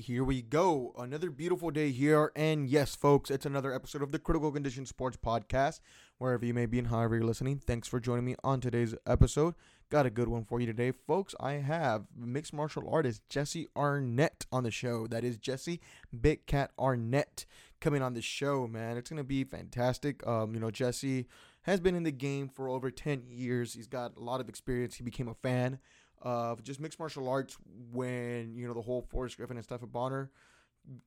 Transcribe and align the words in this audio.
here 0.00 0.24
we 0.24 0.40
go. 0.40 0.94
Another 0.98 1.30
beautiful 1.30 1.70
day 1.70 1.90
here. 1.90 2.32
And 2.34 2.68
yes, 2.68 2.96
folks, 2.96 3.30
it's 3.30 3.44
another 3.44 3.74
episode 3.74 4.02
of 4.02 4.12
the 4.12 4.18
Critical 4.18 4.50
Condition 4.50 4.86
Sports 4.86 5.16
Podcast. 5.16 5.80
Wherever 6.16 6.44
you 6.44 6.54
may 6.54 6.66
be 6.66 6.78
and 6.78 6.88
however 6.88 7.16
you're 7.16 7.24
listening, 7.24 7.58
thanks 7.58 7.86
for 7.86 8.00
joining 8.00 8.24
me 8.24 8.34
on 8.42 8.60
today's 8.60 8.94
episode. 9.06 9.54
Got 9.90 10.06
a 10.06 10.10
good 10.10 10.28
one 10.28 10.44
for 10.44 10.58
you 10.58 10.66
today, 10.66 10.92
folks. 11.06 11.34
I 11.38 11.54
have 11.54 12.04
mixed 12.16 12.54
martial 12.54 12.88
artist 12.88 13.22
Jesse 13.28 13.68
Arnett 13.76 14.46
on 14.50 14.62
the 14.62 14.70
show. 14.70 15.06
That 15.06 15.22
is 15.22 15.36
Jesse 15.36 15.80
Big 16.18 16.46
Cat 16.46 16.70
Arnett 16.78 17.44
coming 17.80 18.00
on 18.00 18.14
the 18.14 18.22
show, 18.22 18.66
man. 18.66 18.96
It's 18.96 19.10
going 19.10 19.18
to 19.18 19.24
be 19.24 19.44
fantastic. 19.44 20.26
Um, 20.26 20.54
you 20.54 20.60
know, 20.60 20.70
Jesse 20.70 21.26
has 21.62 21.78
been 21.78 21.94
in 21.94 22.04
the 22.04 22.12
game 22.12 22.48
for 22.48 22.70
over 22.70 22.90
10 22.90 23.24
years. 23.28 23.74
He's 23.74 23.86
got 23.86 24.16
a 24.16 24.20
lot 24.20 24.40
of 24.40 24.48
experience. 24.48 24.94
He 24.94 25.04
became 25.04 25.28
a 25.28 25.34
fan 25.34 25.78
of 26.22 26.62
just 26.62 26.80
mixed 26.80 26.98
martial 26.98 27.28
arts 27.28 27.56
when 27.92 28.54
you 28.54 28.66
know 28.66 28.74
the 28.74 28.82
whole 28.82 29.02
Forrest 29.02 29.36
Griffin 29.36 29.56
and 29.56 29.64
Stephan 29.64 29.88
Bonnar 29.88 30.30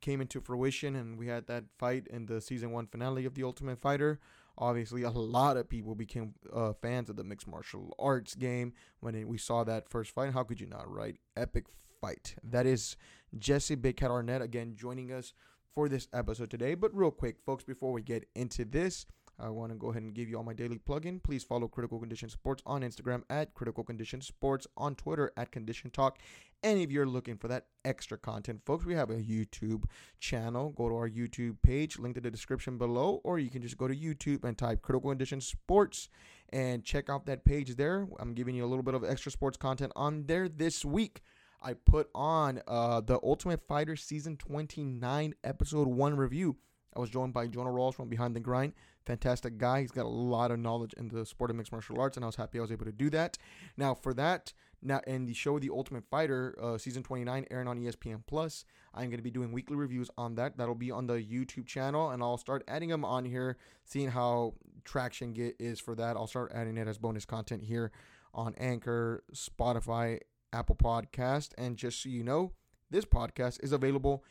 came 0.02 0.22
into 0.22 0.40
fruition, 0.40 0.96
and 0.96 1.18
we 1.18 1.28
had 1.28 1.48
that 1.48 1.66
fight 1.78 2.08
in 2.08 2.26
the 2.26 2.42
season 2.42 2.72
one 2.72 2.88
finale 2.88 3.26
of 3.26 3.34
the 3.34 3.44
Ultimate 3.44 3.80
Fighter. 3.80 4.20
Obviously, 4.58 5.02
a 5.02 5.10
lot 5.10 5.58
of 5.58 5.68
people 5.68 5.96
became 5.96 6.36
uh, 6.54 6.74
fans 6.74 7.10
of 7.10 7.16
the 7.16 7.24
mixed 7.24 7.48
martial 7.48 7.96
arts 7.98 8.36
game 8.36 8.74
when 9.00 9.28
we 9.28 9.38
saw 9.38 9.64
that 9.64 9.90
first 9.90 10.12
fight. 10.14 10.34
How 10.34 10.44
could 10.44 10.62
you 10.62 10.68
not, 10.68 10.90
right? 10.92 11.18
Epic 11.36 11.66
fight. 12.00 12.36
That 12.44 12.68
is 12.68 12.96
Jesse 13.38 13.76
Big 13.76 13.98
Cat 13.98 14.12
Arnett 14.12 14.42
again 14.42 14.76
joining 14.76 15.12
us 15.12 15.34
for 15.74 15.90
this 15.90 16.08
episode 16.14 16.52
today. 16.52 16.76
But 16.76 16.96
real 16.96 17.10
quick, 17.10 17.38
folks, 17.44 17.64
before 17.64 17.92
we 17.92 18.04
get 18.04 18.28
into 18.36 18.64
this, 18.64 19.08
I 19.40 19.50
want 19.50 19.72
to 19.72 19.78
go 19.78 19.90
ahead 19.90 20.04
and 20.04 20.14
give 20.14 20.30
you 20.30 20.38
all 20.38 20.44
my 20.44 20.54
daily 20.54 20.78
plug-in. 20.78 21.20
Please 21.20 21.44
follow 21.44 21.68
Critical 21.68 22.00
Condition 22.00 22.30
Sports 22.30 22.62
on 22.66 22.82
Instagram 22.82 23.24
at 23.30 23.54
Critical 23.54 23.84
Condition 23.84 24.22
Sports, 24.22 24.68
on 24.78 24.96
Twitter 24.96 25.32
at 25.36 25.52
Condition 25.52 25.90
Talk. 25.90 26.20
And 26.64 26.80
if 26.80 26.92
you're 26.92 27.06
looking 27.06 27.36
for 27.38 27.50
that 27.50 27.66
extra 27.84 28.18
content, 28.18 28.62
folks, 28.66 28.86
we 28.86 28.94
have 28.94 29.10
a 29.10 29.16
YouTube 29.16 29.84
channel. 30.20 30.70
Go 30.70 30.88
to 30.88 30.96
our 30.96 31.10
YouTube 31.10 31.58
page, 31.62 32.00
linked 32.00 32.18
in 32.18 32.24
the 32.24 32.32
description 32.32 32.78
below, 32.78 33.20
or 33.24 33.38
you 33.38 33.50
can 33.50 33.62
just 33.62 33.78
go 33.78 33.88
to 33.88 33.96
YouTube 33.96 34.46
and 34.46 34.58
type 34.58 34.82
Critical 34.82 35.10
Condition 35.10 35.42
Sports 35.42 36.08
and 36.54 36.86
check 36.86 37.10
out 37.10 37.26
that 37.26 37.44
page 37.44 37.76
there. 37.76 38.08
I'm 38.20 38.34
giving 38.34 38.56
you 38.56 38.64
a 38.64 38.68
little 38.68 38.84
bit 38.84 38.94
of 38.94 39.04
extra 39.04 39.32
sports 39.32 39.58
content 39.58 39.92
on 39.96 40.26
there 40.28 40.48
this 40.48 40.86
week. 40.86 41.22
I 41.62 41.74
put 41.74 42.10
on 42.14 42.62
uh, 42.68 43.02
the 43.02 43.20
Ultimate 43.24 43.66
Fighter 43.68 43.96
Season 43.96 44.38
29 44.38 45.34
Episode 45.44 45.88
1 45.88 46.16
review. 46.16 46.58
I 46.96 47.00
was 47.00 47.10
joined 47.10 47.34
by 47.34 47.48
Jonah 47.48 47.72
Rawls 47.72 47.96
from 47.96 48.10
Behind 48.10 48.36
the 48.36 48.40
Grind. 48.40 48.74
Fantastic 49.06 49.58
guy. 49.58 49.82
He's 49.82 49.92
got 49.92 50.06
a 50.06 50.10
lot 50.10 50.52
of 50.52 50.60
knowledge 50.60 50.94
in 50.94 51.10
the 51.10 51.26
sport 51.26 51.50
of 51.50 51.58
mixed 51.58 51.72
martial 51.72 52.00
arts, 52.00 52.18
and 52.18 52.24
I 52.24 52.28
was 52.28 52.36
happy 52.36 52.58
I 52.58 52.62
was 52.62 52.72
able 52.72 52.86
to 52.86 52.92
do 52.92 53.10
that. 53.10 53.38
Now, 53.76 53.94
for 53.94 54.14
that, 54.14 54.54
now 54.82 55.02
in 55.06 55.26
the 55.26 55.34
show 55.34 55.60
The 55.60 55.70
Ultimate 55.70 56.06
Fighter, 56.10 56.56
uh, 56.62 56.78
season 56.78 57.04
29, 57.04 57.46
airing 57.52 57.68
on 57.68 57.80
ESPN 57.80 58.24
Plus, 58.26 58.66
I'm 58.94 59.10
going 59.10 59.18
to 59.18 59.24
be 59.24 59.32
doing 59.32 59.52
weekly 59.52 59.76
reviews 59.76 60.10
on 60.18 60.36
that. 60.36 60.58
That'll 60.58 60.76
be 60.76 60.92
on 60.92 61.08
the 61.08 61.16
YouTube 61.16 61.66
channel, 61.66 62.12
and 62.12 62.24
I'll 62.24 62.38
start 62.38 62.64
adding 62.68 62.90
them 62.90 63.04
on 63.04 63.26
here, 63.26 63.58
seeing 63.86 64.10
how 64.10 64.54
traction 64.86 65.34
get 65.34 65.56
is 65.60 65.80
for 65.80 65.96
that. 65.96 66.16
I'll 66.16 66.28
start 66.28 66.52
adding 66.54 66.78
it 66.78 66.88
as 66.88 66.98
bonus 66.98 67.26
content 67.26 67.64
here 67.64 67.92
on 68.34 68.56
Anchor, 68.58 69.24
Spotify, 69.34 70.20
Apple 70.54 70.76
Podcast, 70.76 71.50
and 71.58 71.78
just 71.78 72.04
so 72.04 72.10
you 72.10 72.24
know, 72.24 72.54
this 72.90 73.06
podcast 73.06 73.64
is 73.64 73.72
available 73.72 74.24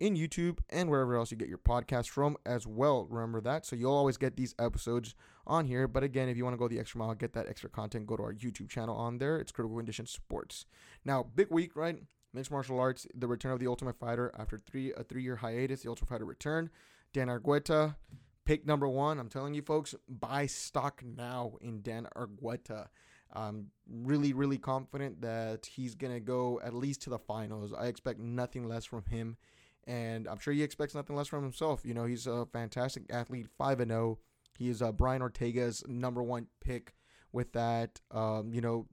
in 0.00 0.16
YouTube 0.16 0.58
and 0.70 0.88
wherever 0.88 1.14
else 1.14 1.30
you 1.30 1.36
get 1.36 1.48
your 1.48 1.58
podcast 1.58 2.08
from 2.08 2.36
as 2.46 2.66
well. 2.66 3.06
Remember 3.08 3.40
that. 3.42 3.66
So 3.66 3.76
you'll 3.76 3.92
always 3.92 4.16
get 4.16 4.36
these 4.36 4.54
episodes 4.58 5.14
on 5.46 5.66
here. 5.66 5.86
But 5.86 6.02
again, 6.02 6.28
if 6.28 6.36
you 6.36 6.44
want 6.44 6.54
to 6.54 6.58
go 6.58 6.68
the 6.68 6.80
extra 6.80 6.98
mile, 6.98 7.14
get 7.14 7.34
that 7.34 7.48
extra 7.48 7.68
content, 7.68 8.06
go 8.06 8.16
to 8.16 8.22
our 8.22 8.32
YouTube 8.32 8.70
channel 8.70 8.96
on 8.96 9.18
there. 9.18 9.38
It's 9.38 9.52
Critical 9.52 9.76
Condition 9.76 10.06
Sports. 10.06 10.64
Now, 11.04 11.22
big 11.22 11.48
week, 11.50 11.76
right? 11.76 12.02
Mixed 12.32 12.50
martial 12.50 12.80
arts, 12.80 13.06
the 13.14 13.28
return 13.28 13.52
of 13.52 13.60
the 13.60 13.66
Ultimate 13.66 13.98
Fighter 13.98 14.32
after 14.38 14.56
three 14.56 14.92
a 14.94 15.04
three 15.04 15.22
year 15.22 15.36
hiatus. 15.36 15.82
The 15.82 15.90
Ultimate 15.90 16.08
Fighter 16.08 16.24
return. 16.24 16.70
Dan 17.12 17.26
Argueta, 17.26 17.96
pick 18.44 18.66
number 18.66 18.88
one. 18.88 19.18
I'm 19.18 19.28
telling 19.28 19.52
you, 19.52 19.62
folks, 19.62 19.94
buy 20.08 20.46
stock 20.46 21.02
now 21.04 21.54
in 21.60 21.82
Dan 21.82 22.06
Argueta. 22.16 22.86
I'm 23.32 23.66
really, 23.88 24.32
really 24.32 24.58
confident 24.58 25.20
that 25.22 25.66
he's 25.66 25.94
gonna 25.94 26.20
go 26.20 26.60
at 26.64 26.72
least 26.72 27.02
to 27.02 27.10
the 27.10 27.18
finals. 27.18 27.72
I 27.72 27.86
expect 27.86 28.20
nothing 28.20 28.66
less 28.68 28.84
from 28.84 29.04
him 29.06 29.36
and 29.86 30.28
I'm 30.28 30.38
sure 30.38 30.52
he 30.52 30.62
expects 30.62 30.94
nothing 30.94 31.16
less 31.16 31.28
from 31.28 31.42
himself. 31.42 31.82
You 31.84 31.94
know, 31.94 32.04
he's 32.04 32.26
a 32.26 32.46
fantastic 32.52 33.04
athlete, 33.10 33.46
five 33.58 33.80
and 33.80 33.90
zero. 33.90 34.18
Oh. 34.18 34.24
He 34.58 34.68
is 34.68 34.82
uh, 34.82 34.92
Brian 34.92 35.22
Ortega's 35.22 35.82
number 35.88 36.22
one 36.22 36.46
pick. 36.60 36.94
With 37.32 37.52
that, 37.52 38.00
um, 38.10 38.52
you 38.52 38.60
know, 38.60 38.88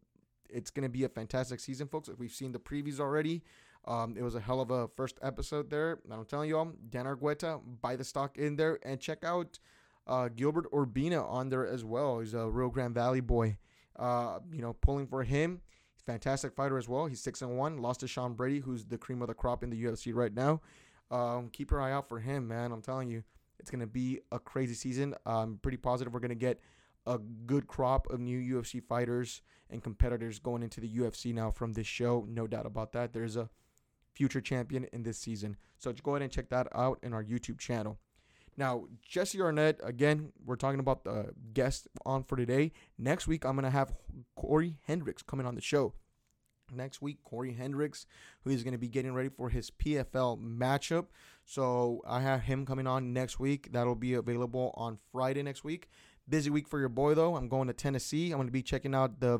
it's 0.48 0.70
gonna 0.70 0.90
be 0.90 1.04
a 1.04 1.10
fantastic 1.10 1.60
season, 1.60 1.88
folks. 1.88 2.08
If 2.08 2.20
we've 2.20 2.32
seen 2.32 2.52
the 2.52 2.60
previews 2.60 3.00
already. 3.00 3.44
Um, 3.86 4.16
it 4.18 4.22
was 4.22 4.36
a 4.36 4.40
hell 4.42 4.60
of 4.60 4.70
a 4.70 4.90
first 4.90 5.18
episode 5.22 5.70
there. 5.70 6.00
I'm 6.12 6.26
telling 6.26 6.50
you 6.50 6.58
all, 6.58 6.74
Dan 6.90 7.06
Argueta, 7.06 7.62
buy 7.82 7.96
the 7.96 8.04
stock 8.04 8.38
in 8.38 8.58
there 8.58 8.80
and 8.84 9.00
check 9.00 9.24
out 9.24 9.60
uh, 10.06 10.28
Gilbert 10.28 10.70
Urbina 10.72 11.26
on 11.26 11.50
there 11.50 11.66
as 11.66 11.86
well. 11.86 12.20
He's 12.20 12.34
a 12.34 12.50
Rio 12.50 12.70
Grande 12.70 12.94
Valley 12.94 13.22
boy. 13.22 13.58
Uh, 13.98 14.40
you 14.52 14.62
know, 14.62 14.74
pulling 14.74 15.08
for 15.08 15.24
him. 15.24 15.62
Fantastic 16.08 16.54
fighter 16.54 16.78
as 16.78 16.88
well. 16.88 17.06
He's 17.06 17.20
six 17.20 17.42
and 17.42 17.58
one. 17.58 17.80
Lost 17.80 18.00
to 18.00 18.08
Sean 18.08 18.34
Brady, 18.34 18.60
who's 18.60 18.86
the 18.86 18.98
cream 18.98 19.22
of 19.22 19.28
the 19.28 19.34
crop 19.34 19.62
in 19.62 19.70
the 19.70 19.84
UFC 19.84 20.16
right 20.16 20.34
now. 20.34 20.62
Um, 21.12 21.50
keep 21.50 21.70
your 21.70 21.82
eye 21.82 21.92
out 21.92 22.08
for 22.08 22.20
him, 22.20 22.48
man. 22.48 22.72
I'm 22.72 22.82
telling 22.82 23.10
you, 23.10 23.24
it's 23.60 23.70
gonna 23.70 23.88
be 23.88 24.22
a 24.32 24.40
crazy 24.40 24.74
season. 24.74 25.16
I'm 25.26 25.58
pretty 25.58 25.78
positive 25.78 26.14
we're 26.14 26.22
gonna 26.22 26.34
get 26.34 26.62
a 27.06 27.18
good 27.18 27.68
crop 27.68 28.08
of 28.10 28.22
new 28.22 28.40
UFC 28.40 28.82
fighters 28.82 29.42
and 29.70 29.84
competitors 29.84 30.40
going 30.40 30.64
into 30.64 30.80
the 30.80 30.88
UFC 30.88 31.34
now 31.34 31.52
from 31.52 31.74
this 31.74 31.88
show. 31.88 32.26
No 32.30 32.48
doubt 32.48 32.66
about 32.66 32.94
that. 32.94 33.12
There's 33.12 33.36
a 33.36 33.50
future 34.14 34.42
champion 34.42 34.86
in 34.94 35.04
this 35.04 35.18
season. 35.18 35.58
So 35.78 35.92
go 35.92 36.12
ahead 36.12 36.22
and 36.22 36.32
check 36.32 36.48
that 36.50 36.68
out 36.74 37.00
in 37.04 37.14
our 37.14 37.24
YouTube 37.24 37.60
channel. 37.60 38.00
Now, 38.58 38.86
Jesse 39.08 39.40
Arnett, 39.40 39.80
again, 39.84 40.32
we're 40.44 40.56
talking 40.56 40.80
about 40.80 41.04
the 41.04 41.32
guest 41.54 41.88
on 42.06 42.24
for 42.24 42.36
today. 42.36 42.72
Next 42.98 43.28
week, 43.28 43.46
I'm 43.46 43.54
going 43.54 43.66
to 43.66 43.70
have 43.70 43.94
Corey 44.36 44.78
Hendricks 44.88 45.22
coming 45.22 45.46
on 45.46 45.54
the 45.54 45.62
show 45.62 45.94
next 46.74 47.02
week. 47.02 47.20
Corey 47.24 47.54
Hendricks, 47.54 48.08
who 48.42 48.50
is 48.50 48.64
going 48.64 48.74
to 48.74 48.80
be 48.80 48.88
getting 48.88 49.14
ready 49.14 49.30
for 49.30 49.50
his 49.50 49.70
PFL 49.70 50.42
matchup. 50.42 51.06
So 51.46 52.02
I 52.08 52.22
have 52.22 52.42
him 52.42 52.66
coming 52.66 52.88
on 52.88 53.14
next 53.14 53.40
week. 53.40 53.72
That'll 53.72 53.96
be 53.96 54.16
available 54.16 54.74
on 54.76 54.98
Friday 55.12 55.44
next 55.44 55.64
week. 55.64 55.88
Busy 56.28 56.50
week 56.50 56.68
for 56.68 56.80
your 56.80 56.90
boy, 56.90 57.14
though. 57.14 57.36
I'm 57.36 57.48
going 57.48 57.68
to 57.68 57.74
Tennessee. 57.74 58.32
I'm 58.32 58.38
going 58.38 58.48
to 58.48 58.52
be 58.52 58.64
checking 58.64 58.96
out 58.96 59.20
the 59.20 59.40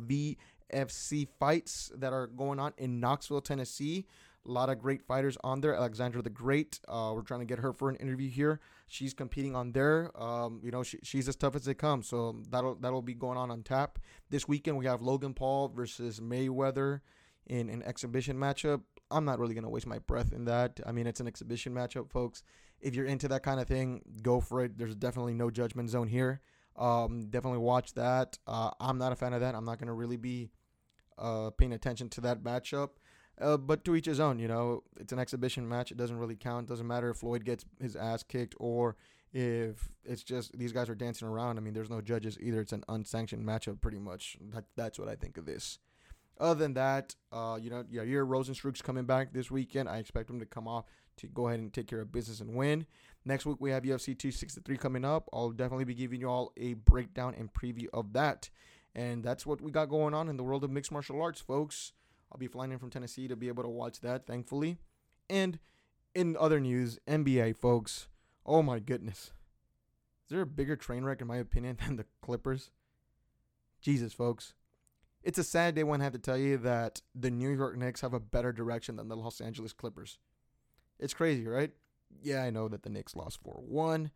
VFC 0.72 1.28
fights 1.40 1.92
that 1.96 2.14
are 2.14 2.28
going 2.28 2.60
on 2.60 2.74
in 2.78 3.00
Knoxville, 3.00 3.42
Tennessee. 3.42 4.06
A 4.48 4.52
lot 4.52 4.70
of 4.70 4.80
great 4.80 5.02
fighters 5.02 5.38
on 5.44 5.60
there. 5.62 5.76
Alexandra 5.76 6.22
the 6.22 6.30
Great. 6.30 6.80
Uh, 6.88 7.12
we're 7.14 7.22
trying 7.22 7.42
to 7.42 7.46
get 7.46 7.60
her 7.60 7.74
for 7.74 7.90
an 7.90 7.98
interview 7.98 8.30
here. 8.30 8.62
She's 8.88 9.14
competing 9.14 9.56
on 9.56 9.74
there. 9.74 10.10
Um, 10.20 10.62
you 10.64 10.72
know, 10.72 10.84
she, 10.84 11.00
she's 11.04 11.28
as 11.28 11.36
tough 11.36 11.56
as 11.56 11.66
they 11.66 11.74
come. 11.74 12.02
So 12.02 12.42
that'll 12.50 12.76
that'll 12.76 13.02
be 13.02 13.14
going 13.14 13.38
on 13.38 13.52
on 13.52 13.64
tap 13.64 14.00
this 14.30 14.48
weekend. 14.48 14.78
We 14.78 14.86
have 14.86 15.02
Logan 15.02 15.34
Paul 15.34 15.68
versus 15.68 16.22
Mayweather 16.22 17.02
in 17.46 17.70
an 17.70 17.84
exhibition 17.84 18.38
matchup. 18.38 18.82
I'm 19.12 19.26
not 19.26 19.40
really 19.40 19.54
gonna 19.54 19.70
waste 19.70 19.88
my 19.88 20.00
breath 20.00 20.32
in 20.32 20.46
that. 20.46 20.80
I 20.86 20.92
mean, 20.92 21.08
it's 21.08 21.20
an 21.20 21.28
exhibition 21.28 21.74
matchup, 21.74 22.10
folks. 22.10 22.44
If 22.80 22.96
you're 22.96 23.06
into 23.06 23.28
that 23.30 23.44
kind 23.44 23.60
of 23.60 23.68
thing, 23.68 24.02
go 24.22 24.40
for 24.40 24.64
it. 24.64 24.78
There's 24.78 24.96
definitely 24.96 25.34
no 25.34 25.50
judgment 25.50 25.90
zone 25.90 26.08
here. 26.08 26.42
Um, 26.78 27.28
definitely 27.30 27.60
watch 27.60 27.94
that. 27.94 28.38
Uh, 28.46 28.72
I'm 28.80 28.98
not 28.98 29.12
a 29.12 29.16
fan 29.16 29.34
of 29.34 29.42
that. 29.42 29.56
I'm 29.56 29.66
not 29.66 29.80
gonna 29.80 29.94
really 29.94 30.18
be 30.18 30.50
uh, 31.18 31.50
paying 31.52 31.74
attention 31.74 32.10
to 32.10 32.22
that 32.22 32.44
matchup. 32.44 32.92
Uh, 33.40 33.58
but 33.58 33.86
to 33.86 33.96
each 33.96 34.06
his 34.06 34.20
own, 34.20 34.40
you 34.40 34.48
know, 34.48 34.84
it's 35.00 35.14
an 35.14 35.20
exhibition 35.20 35.68
match. 35.68 35.92
It 35.92 35.98
doesn't 35.98 36.18
really 36.18 36.36
count. 36.36 36.68
It 36.68 36.70
doesn't 36.70 36.88
matter 36.88 37.10
if 37.10 37.18
Floyd 37.18 37.46
gets 37.46 37.66
his 37.80 37.96
ass 37.96 38.24
kicked 38.24 38.56
or 38.60 38.96
if 39.32 39.90
it's 40.04 40.24
just 40.24 40.58
these 40.58 40.72
guys 40.72 40.90
are 40.90 40.96
dancing 40.96 41.28
around. 41.28 41.58
I 41.58 41.62
mean, 41.62 41.74
there's 41.74 41.90
no 41.90 42.02
judges 42.02 42.38
either. 42.42 42.62
It's 42.62 42.74
an 42.74 42.84
unsanctioned 42.90 43.46
matchup, 43.46 43.82
pretty 43.82 44.00
much. 44.00 44.38
That, 44.54 44.66
that's 44.76 44.98
what 44.98 45.08
I 45.08 45.16
think 45.16 45.38
of 45.38 45.46
this. 45.46 45.78
Other 46.40 46.60
than 46.60 46.74
that, 46.76 47.16
uh, 47.32 47.58
you 47.62 47.70
know, 47.70 47.84
yeah, 47.90 48.04
your 48.04 48.26
Rozenstruik's 48.26 48.82
coming 48.82 49.06
back 49.06 49.34
this 49.34 49.50
weekend. 49.50 49.90
I 49.90 49.98
expect 49.98 50.30
him 50.30 50.40
to 50.40 50.46
come 50.46 50.68
off 50.68 50.86
to 51.18 51.28
go 51.28 51.48
ahead 51.48 51.60
and 51.60 51.74
take 51.74 51.88
care 51.88 52.02
of 52.02 52.12
business 52.12 52.42
and 52.42 52.54
win. 52.56 52.86
Next 53.26 53.46
week 53.46 53.58
we 53.60 53.72
have 53.72 53.84
UFC 53.84 54.18
263 54.18 54.78
coming 54.78 55.04
up. 55.04 55.30
I'll 55.34 55.50
definitely 55.50 55.86
be 55.86 55.96
giving 55.96 56.22
you 56.22 56.30
all 56.30 56.54
a 56.56 56.76
breakdown 56.76 57.36
and 57.38 57.52
preview 57.52 57.88
of 57.94 58.14
that. 58.14 58.50
And 58.96 59.24
that's 59.24 59.46
what 59.46 59.62
we 59.62 59.72
got 59.72 59.90
going 59.90 60.14
on 60.14 60.30
in 60.30 60.38
the 60.38 60.44
world 60.44 60.64
of 60.64 60.72
mixed 60.72 60.92
martial 60.92 61.22
arts, 61.22 61.42
folks. 61.42 61.94
I'll 62.32 62.38
be 62.38 62.48
flying 62.48 62.72
in 62.72 62.80
from 62.80 62.90
Tennessee 62.90 63.28
to 63.28 63.36
be 63.36 63.48
able 63.48 63.64
to 63.64 63.70
watch 63.70 64.02
that, 64.02 64.26
thankfully. 64.26 64.78
And 65.30 65.60
in 66.14 66.36
other 66.38 66.60
news, 66.60 67.00
NBA, 67.08 67.56
folks. 67.56 68.08
Oh 68.46 68.62
my 68.62 68.80
goodness. 68.80 69.32
Is 70.26 70.32
there 70.32 70.42
a 70.42 70.46
bigger 70.46 70.76
train 70.76 71.04
wreck, 71.04 71.22
in 71.22 71.28
my 71.28 71.38
opinion, 71.38 71.78
than 71.86 71.96
the 71.96 72.06
Clippers? 72.22 72.72
Jesus, 73.82 74.14
folks. 74.14 74.54
It's 75.24 75.38
a 75.38 75.44
sad 75.44 75.76
day 75.76 75.84
when 75.84 76.02
I 76.02 76.06
have 76.06 76.14
to 76.14 76.20
tell 76.20 76.38
you 76.38 76.58
that 76.58 77.02
the 77.14 77.32
New 77.32 77.50
York 77.50 77.78
Knicks 77.78 78.02
have 78.02 78.14
a 78.14 78.20
better 78.20 78.52
direction 78.52 78.96
than 78.96 79.08
the 79.08 79.16
Los 79.16 79.42
Angeles 79.42 79.74
Clippers. 79.74 80.20
It's 81.00 81.14
crazy, 81.14 81.46
right? 81.46 81.72
Yeah, 82.22 82.44
I 82.44 82.50
know 82.50 82.68
that 82.68 82.84
the 82.84 82.90
Knicks 82.90 83.16
lost 83.16 83.40
4 83.44 83.62
1. 83.68 84.12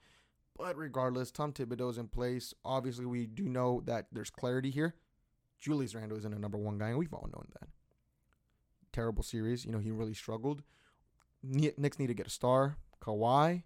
But 0.58 0.78
regardless, 0.78 1.32
Tom 1.32 1.54
Thibodeau's 1.54 1.98
in 1.98 2.08
place. 2.08 2.54
Obviously, 2.64 3.06
we 3.06 3.26
do 3.26 3.44
know 3.44 3.82
that 3.86 4.08
there's 4.12 4.30
clarity 4.30 4.70
here. 4.70 4.96
Julius 5.60 5.96
Randle 5.96 6.18
isn't 6.18 6.34
a 6.34 6.40
number 6.40 6.58
one 6.58 6.78
guy, 6.78 6.90
and 6.90 6.98
we've 6.98 7.14
all 7.14 7.30
known 7.32 7.48
that. 7.60 7.70
Terrible 8.94 9.24
series. 9.24 9.66
You 9.66 9.72
know, 9.72 9.80
he 9.80 9.92
really 9.92 10.14
struggled. 10.14 10.64
Knicks 11.44 12.00
need 12.00 12.08
to 12.08 12.14
get 12.14 12.28
a 12.28 12.32
star. 12.32 12.78
Kawhi, 13.02 13.64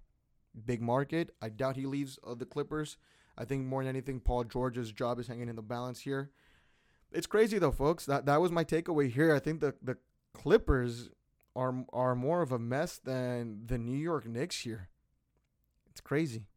big 0.65 0.81
market. 0.81 1.31
I 1.41 1.49
doubt 1.49 1.75
he 1.75 1.85
leaves 1.85 2.17
uh, 2.25 2.35
the 2.35 2.45
Clippers. 2.45 2.97
I 3.37 3.45
think 3.45 3.65
more 3.65 3.83
than 3.83 3.89
anything, 3.89 4.21
Paul 4.21 4.45
George's 4.45 4.91
job 4.91 5.19
is 5.19 5.27
hanging 5.27 5.49
in 5.49 5.55
the 5.55 5.61
balance 5.61 5.99
here. 5.99 6.31
It's 7.11 7.27
crazy 7.27 7.59
though, 7.59 7.71
folks. 7.71 8.05
That 8.05 8.25
that 8.25 8.41
was 8.41 8.51
my 8.51 8.63
takeaway 8.63 9.09
here. 9.11 9.33
I 9.33 9.39
think 9.39 9.59
the 9.59 9.75
the 9.81 9.97
Clippers 10.33 11.09
are 11.55 11.85
are 11.93 12.15
more 12.15 12.41
of 12.41 12.51
a 12.51 12.59
mess 12.59 12.97
than 12.97 13.63
the 13.65 13.77
New 13.77 13.97
York 13.97 14.25
Knicks 14.25 14.61
here. 14.61 14.89
It's 15.89 16.01
crazy. 16.01 16.47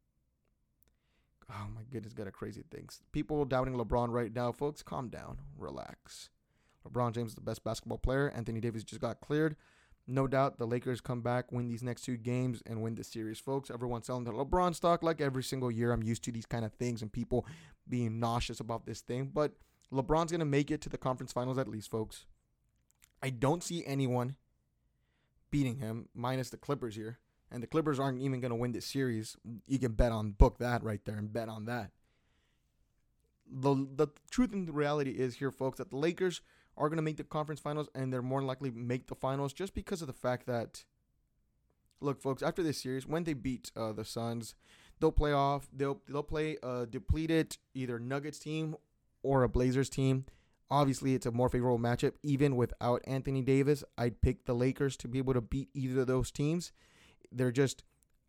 Oh 1.51 1.67
my 1.75 1.83
goodness, 1.91 2.13
got 2.13 2.27
a 2.27 2.33
crazy 2.33 2.63
things. 2.71 3.01
People 3.13 3.45
doubting 3.45 3.75
LeBron 3.75 4.11
right 4.11 4.35
now, 4.35 4.53
folks. 4.53 4.83
Calm 4.83 5.09
down, 5.09 5.39
relax. 5.57 6.29
LeBron 6.89 7.15
James 7.15 7.31
is 7.31 7.35
the 7.35 7.41
best 7.41 7.65
basketball 7.65 7.99
player. 7.99 8.33
Anthony 8.35 8.61
Davis 8.61 8.85
just 8.85 9.01
got 9.01 9.21
cleared. 9.21 9.57
No 10.11 10.27
doubt 10.27 10.59
the 10.59 10.67
Lakers 10.67 11.03
come 11.03 11.21
back, 11.21 11.53
win 11.53 11.69
these 11.69 11.83
next 11.83 12.03
two 12.03 12.17
games, 12.17 12.63
and 12.65 12.83
win 12.83 12.95
the 12.95 13.05
series, 13.05 13.39
folks. 13.39 13.71
Everyone's 13.71 14.07
selling 14.07 14.25
the 14.25 14.33
LeBron 14.33 14.75
stock 14.75 15.03
like 15.03 15.21
every 15.21 15.43
single 15.43 15.71
year. 15.71 15.93
I'm 15.93 16.03
used 16.03 16.25
to 16.25 16.33
these 16.33 16.47
kind 16.47 16.65
of 16.65 16.73
things 16.73 17.03
and 17.03 17.13
people 17.13 17.45
being 17.87 18.19
nauseous 18.19 18.59
about 18.59 18.87
this 18.87 19.03
thing. 19.03 19.31
But 19.35 19.53
LeBron's 19.93 20.33
going 20.33 20.41
to 20.41 20.47
make 20.47 20.71
it 20.71 20.81
to 20.83 20.89
the 20.89 20.97
conference 20.97 21.33
finals 21.33 21.59
at 21.59 21.69
least, 21.69 21.91
folks. 21.91 22.25
I 23.23 23.29
don't 23.29 23.63
see 23.63 23.85
anyone 23.85 24.37
beating 25.51 25.77
him, 25.77 26.09
minus 26.15 26.49
the 26.49 26.57
Clippers 26.57 26.97
here. 26.97 27.19
And 27.51 27.63
the 27.63 27.67
Clippers 27.67 28.01
aren't 28.01 28.23
even 28.23 28.41
going 28.41 28.51
to 28.51 28.57
win 28.57 28.73
this 28.73 28.87
series. 28.87 29.37
You 29.67 29.79
can 29.79 29.93
bet 29.93 30.13
on, 30.13 30.33
book 30.33 30.59
that 30.59 30.83
right 30.83 31.05
there 31.05 31.17
and 31.17 31.31
bet 31.31 31.51
on 31.51 31.67
that. 31.67 31.91
The, 33.51 33.75
the 33.75 34.09
truth 34.31 34.53
and 34.55 34.67
the 34.67 34.73
reality 34.73 35.11
is 35.11 35.37
here, 35.37 35.51
folks, 35.51 35.77
that 35.77 35.91
the 35.91 35.99
Lakers– 35.99 36.41
are 36.79 36.89
going 36.89 36.97
to 36.97 37.03
make 37.03 37.17
the 37.17 37.25
conference 37.25 37.61
finals 37.61 37.89
and 37.95 38.13
they're 38.13 38.23
more 38.23 38.43
likely 38.43 38.71
to 38.71 38.77
make 38.77 39.07
the 39.09 39.15
finals 39.15 39.53
just 39.53 39.75
because 39.75 40.01
of 40.01 40.07
the 40.07 40.13
fact 40.13 40.47
that 40.47 40.85
look 42.01 42.23
folks 42.23 42.43
after 42.43 42.63
this 42.63 42.81
series 42.81 43.07
when 43.07 43.25
they 43.25 43.35
beat 43.35 43.71
uh, 43.77 43.93
the 43.93 44.05
Suns 44.05 44.55
they'll 45.01 45.13
play 45.13 45.33
off 45.33 45.69
they'll 45.73 46.01
they'll 46.09 46.23
play 46.23 46.57
a 46.63 46.87
depleted 46.87 47.57
either 47.75 47.99
Nuggets 47.99 48.39
team 48.39 48.77
or 49.23 49.43
a 49.43 49.49
Blazers 49.49 49.89
team. 49.89 50.25
Obviously 50.71 51.15
it's 51.15 51.27
a 51.27 51.33
more 51.33 51.49
favorable 51.49 51.79
matchup. 51.79 52.13
Even 52.23 52.55
without 52.55 53.03
Anthony 53.07 53.43
Davis 53.43 53.83
I'd 53.97 54.23
pick 54.23 54.45
the 54.45 54.55
Lakers 54.55 54.97
to 54.99 55.09
be 55.09 55.19
able 55.19 55.35
to 55.35 55.41
beat 55.41 55.69
either 55.75 56.03
of 56.03 56.07
those 56.07 56.31
teams. 56.31 56.73
They're 57.33 57.53
just 57.53 57.83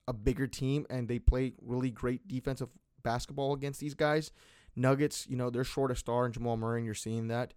a 0.07 0.13
bigger 0.13 0.48
team 0.48 0.86
and 0.90 1.07
they 1.07 1.19
play 1.19 1.54
really 1.62 1.92
great 1.92 2.28
defensive 2.28 2.69
basketball 3.04 3.54
against 3.54 3.80
these 3.80 3.94
guys. 3.94 4.31
Nuggets, 4.75 5.28
you 5.28 5.36
know, 5.36 5.50
they're 5.50 5.63
short 5.63 5.92
a 5.92 5.95
star 5.95 6.25
in 6.25 6.31
Jamal 6.31 6.57
Murray, 6.57 6.80
and 6.80 6.86
you're 6.86 6.95
seeing 6.95 7.28
that. 7.28 7.54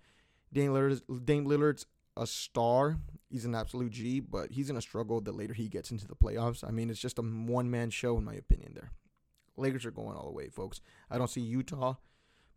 Dame 0.52 0.72
Lillard's, 0.72 1.02
Dame 1.24 1.46
Lillard's 1.46 1.86
a 2.16 2.26
star. 2.26 2.98
He's 3.30 3.44
an 3.44 3.54
absolute 3.54 3.92
G, 3.92 4.20
but 4.20 4.50
he's 4.50 4.70
to 4.70 4.80
struggle 4.80 5.20
the 5.20 5.32
later 5.32 5.54
he 5.54 5.68
gets 5.68 5.90
into 5.90 6.06
the 6.06 6.14
playoffs. 6.14 6.66
I 6.66 6.70
mean, 6.70 6.90
it's 6.90 7.00
just 7.00 7.18
a 7.18 7.22
one 7.22 7.70
man 7.70 7.90
show, 7.90 8.18
in 8.18 8.24
my 8.24 8.34
opinion, 8.34 8.72
there. 8.74 8.92
Lakers 9.56 9.86
are 9.86 9.90
going 9.90 10.16
all 10.16 10.26
the 10.26 10.32
way, 10.32 10.48
folks. 10.48 10.80
I 11.10 11.18
don't 11.18 11.30
see 11.30 11.40
Utah 11.40 11.94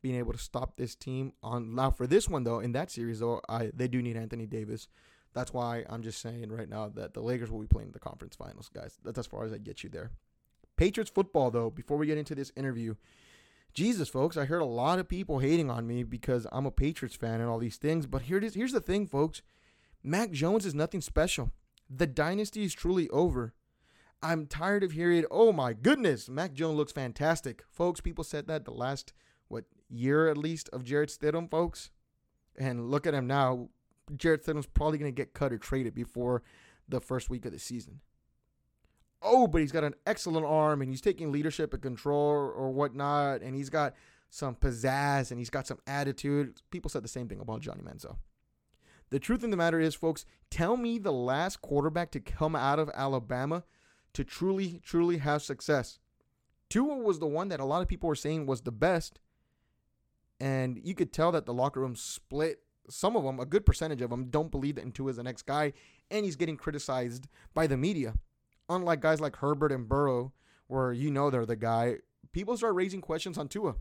being 0.01 0.15
able 0.15 0.33
to 0.33 0.39
stop 0.39 0.77
this 0.77 0.95
team. 0.95 1.33
On 1.41 1.75
Now, 1.75 1.91
for 1.91 2.07
this 2.07 2.29
one, 2.29 2.43
though, 2.43 2.59
in 2.59 2.73
that 2.73 2.91
series, 2.91 3.19
though, 3.19 3.41
I 3.49 3.71
they 3.73 3.87
do 3.87 4.01
need 4.01 4.17
Anthony 4.17 4.45
Davis. 4.45 4.87
That's 5.33 5.53
why 5.53 5.83
I'm 5.89 6.03
just 6.03 6.21
saying 6.21 6.51
right 6.51 6.69
now 6.69 6.89
that 6.89 7.13
the 7.13 7.21
Lakers 7.21 7.51
will 7.51 7.59
be 7.59 7.67
playing 7.67 7.91
the 7.91 7.99
conference 7.99 8.35
finals, 8.35 8.69
guys. 8.73 8.97
That's 9.03 9.19
as 9.19 9.27
far 9.27 9.43
as 9.43 9.51
I 9.51 9.57
get 9.57 9.83
you 9.83 9.89
there. 9.89 10.11
Patriots 10.77 11.11
football, 11.11 11.51
though, 11.51 11.69
before 11.69 11.97
we 11.97 12.07
get 12.07 12.17
into 12.17 12.35
this 12.35 12.51
interview, 12.55 12.95
Jesus, 13.75 14.07
folks, 14.07 14.37
I 14.37 14.45
heard 14.45 14.61
a 14.61 14.65
lot 14.65 14.99
of 14.99 15.09
people 15.09 15.39
hating 15.39 15.69
on 15.69 15.85
me 15.85 16.03
because 16.03 16.47
I'm 16.53 16.65
a 16.65 16.71
Patriots 16.71 17.17
fan 17.17 17.41
and 17.41 17.49
all 17.49 17.59
these 17.59 17.75
things. 17.75 18.07
But 18.07 18.23
here 18.23 18.37
it 18.37 18.43
is. 18.45 18.55
Here's 18.55 18.71
the 18.71 18.79
thing, 18.79 19.05
folks. 19.05 19.41
Mac 20.01 20.31
Jones 20.31 20.65
is 20.65 20.73
nothing 20.73 21.01
special. 21.01 21.51
The 21.89 22.07
dynasty 22.07 22.63
is 22.63 22.73
truly 22.73 23.09
over. 23.09 23.53
I'm 24.23 24.47
tired 24.47 24.83
of 24.83 24.93
hearing, 24.93 25.25
oh 25.29 25.51
my 25.51 25.73
goodness, 25.73 26.29
Mac 26.29 26.53
Jones 26.53 26.77
looks 26.77 26.93
fantastic. 26.93 27.63
Folks, 27.69 27.99
people 27.99 28.23
said 28.23 28.47
that 28.47 28.63
the 28.63 28.71
last, 28.71 29.11
what, 29.49 29.65
year 29.89 30.29
at 30.29 30.37
least 30.37 30.69
of 30.71 30.85
Jarrett 30.85 31.09
Stidham, 31.09 31.51
folks. 31.51 31.91
And 32.57 32.89
look 32.89 33.05
at 33.05 33.13
him 33.13 33.27
now. 33.27 33.67
Jarrett 34.15 34.45
Stidham's 34.45 34.67
probably 34.67 34.99
going 34.99 35.13
to 35.13 35.21
get 35.21 35.33
cut 35.33 35.51
or 35.51 35.57
traded 35.57 35.93
before 35.93 36.43
the 36.87 37.01
first 37.01 37.29
week 37.29 37.45
of 37.45 37.51
the 37.51 37.59
season 37.59 37.99
oh, 39.25 39.47
but 39.47 39.61
he's 39.61 39.71
got 39.71 39.83
an 39.83 39.95
excellent 40.05 40.45
arm 40.45 40.81
and 40.81 40.89
he's 40.89 41.01
taking 41.01 41.31
leadership 41.31 41.73
and 41.73 41.81
control 41.81 42.53
or 42.55 42.71
whatnot, 42.71 43.41
and 43.41 43.55
he's 43.55 43.69
got 43.69 43.93
some 44.29 44.55
pizzazz 44.55 45.31
and 45.31 45.39
he's 45.39 45.49
got 45.49 45.67
some 45.67 45.79
attitude. 45.87 46.61
People 46.71 46.89
said 46.89 47.03
the 47.03 47.09
same 47.09 47.27
thing 47.27 47.39
about 47.39 47.61
Johnny 47.61 47.81
Manziel. 47.81 48.17
The 49.09 49.19
truth 49.19 49.43
of 49.43 49.51
the 49.51 49.57
matter 49.57 49.79
is, 49.79 49.95
folks, 49.95 50.25
tell 50.49 50.77
me 50.77 50.97
the 50.97 51.13
last 51.13 51.61
quarterback 51.61 52.11
to 52.11 52.19
come 52.19 52.55
out 52.55 52.79
of 52.79 52.89
Alabama 52.93 53.63
to 54.13 54.23
truly, 54.23 54.81
truly 54.83 55.17
have 55.17 55.41
success. 55.43 55.99
Tua 56.69 56.97
was 56.97 57.19
the 57.19 57.27
one 57.27 57.49
that 57.49 57.59
a 57.59 57.65
lot 57.65 57.81
of 57.81 57.87
people 57.87 58.09
were 58.09 58.15
saying 58.15 58.45
was 58.45 58.61
the 58.61 58.71
best. 58.71 59.19
And 60.39 60.81
you 60.83 60.95
could 60.95 61.13
tell 61.13 61.31
that 61.31 61.45
the 61.45 61.53
locker 61.53 61.79
room 61.79 61.95
split. 61.95 62.59
Some 62.89 63.15
of 63.15 63.23
them, 63.23 63.39
a 63.39 63.45
good 63.45 63.65
percentage 63.65 64.01
of 64.01 64.09
them, 64.09 64.25
don't 64.25 64.51
believe 64.51 64.75
that 64.75 64.93
Tua 64.93 65.11
is 65.11 65.15
the 65.17 65.23
next 65.23 65.43
guy. 65.43 65.73
And 66.11 66.25
he's 66.25 66.35
getting 66.35 66.57
criticized 66.57 67.27
by 67.53 67.67
the 67.67 67.77
media 67.77 68.15
unlike 68.69 69.01
guys 69.01 69.21
like 69.21 69.37
Herbert 69.37 69.71
and 69.71 69.87
Burrow, 69.87 70.33
where 70.67 70.91
you 70.93 71.11
know 71.11 71.29
they're 71.29 71.45
the 71.45 71.55
guy, 71.55 71.97
people 72.31 72.57
start 72.57 72.75
raising 72.75 73.01
questions 73.01 73.37
on 73.37 73.47
Tua. 73.47 73.75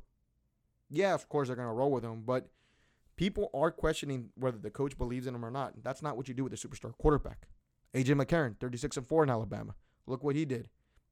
Yeah, 0.91 1.15
of 1.15 1.29
course 1.29 1.49
they're 1.49 1.57
going 1.57 1.69
to 1.69 1.73
roll 1.73 1.91
with 1.91 2.05
him, 2.05 2.23
but 2.25 2.49
people 3.17 3.51
are 3.55 3.71
questioning 3.71 4.31
whether 4.35 4.59
the 4.59 4.71
coach 4.71 4.97
believes 4.99 5.27
in 5.27 5.35
him 5.35 5.45
or 5.45 5.51
not. 5.51 5.83
That's 5.83 6.03
not 6.03 6.17
what 6.17 6.29
you 6.29 6.35
do 6.35 6.45
with 6.45 6.53
a 6.53 6.57
superstar 6.57 6.97
quarterback. 6.97 7.49
AJ 7.95 8.21
McCarron, 8.21 8.59
36 8.59 8.99
and 8.99 9.07
4 9.07 9.25
in 9.25 9.31
Alabama. 9.31 9.75
Look 10.07 10.23
what 10.23 10.37
he 10.37 10.45
did. 10.45 10.69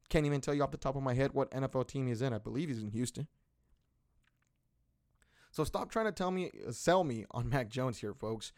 Can't 0.08 0.26
even 0.26 0.40
tell 0.40 0.52
you 0.52 0.62
off 0.62 0.72
the 0.72 0.76
top 0.76 0.96
of 0.96 1.02
my 1.02 1.14
head 1.14 1.32
what 1.32 1.50
NFL 1.52 1.88
team 1.88 2.06
he's 2.06 2.20
in. 2.22 2.32
I 2.32 2.38
believe 2.38 2.68
he's 2.68 2.82
in 2.82 2.90
Houston. 2.90 3.28
So 5.52 5.64
stop 5.64 5.90
trying 5.90 6.06
to 6.06 6.12
tell 6.12 6.30
me, 6.30 6.50
sell 6.70 7.04
me 7.04 7.24
on 7.30 7.48
Mac 7.50 7.68
Jones 7.68 7.98
here, 7.98 8.14
folks. 8.14 8.52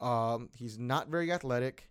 Um, 0.00 0.50
he's 0.54 0.78
not 0.78 1.08
very 1.08 1.32
athletic. 1.32 1.90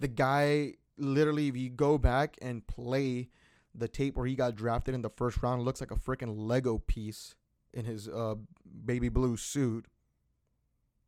The 0.00 0.08
guy 0.08 0.74
literally, 0.98 1.48
if 1.48 1.56
you 1.56 1.70
go 1.70 1.98
back 1.98 2.36
and 2.42 2.66
play 2.66 3.28
the 3.74 3.88
tape 3.88 4.16
where 4.16 4.26
he 4.26 4.34
got 4.34 4.54
drafted 4.54 4.94
in 4.94 5.02
the 5.02 5.10
first 5.10 5.42
round, 5.42 5.62
looks 5.62 5.80
like 5.80 5.90
a 5.90 5.96
freaking 5.96 6.34
Lego 6.36 6.78
piece 6.78 7.34
in 7.72 7.84
his 7.84 8.08
uh, 8.08 8.34
baby 8.84 9.08
blue 9.08 9.36
suit. 9.36 9.86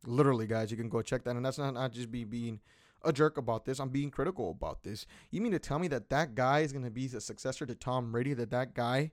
Literally, 0.05 0.47
guys, 0.47 0.71
you 0.71 0.77
can 0.77 0.89
go 0.89 1.01
check 1.01 1.23
that. 1.23 1.35
And 1.35 1.45
that's 1.45 1.57
not, 1.57 1.73
not 1.73 1.91
just 1.91 2.11
be 2.11 2.23
being 2.23 2.59
a 3.03 3.13
jerk 3.13 3.37
about 3.37 3.65
this. 3.65 3.79
I'm 3.79 3.89
being 3.89 4.11
critical 4.11 4.51
about 4.51 4.83
this. 4.83 5.05
You 5.31 5.41
mean 5.41 5.51
to 5.51 5.59
tell 5.59 5.79
me 5.79 5.87
that 5.89 6.09
that 6.09 6.35
guy 6.35 6.59
is 6.59 6.71
going 6.71 6.85
to 6.85 6.91
be 6.91 7.07
the 7.07 7.21
successor 7.21 7.65
to 7.65 7.75
Tom 7.75 8.11
Brady? 8.11 8.33
That 8.33 8.51
that 8.51 8.73
guy 8.73 9.11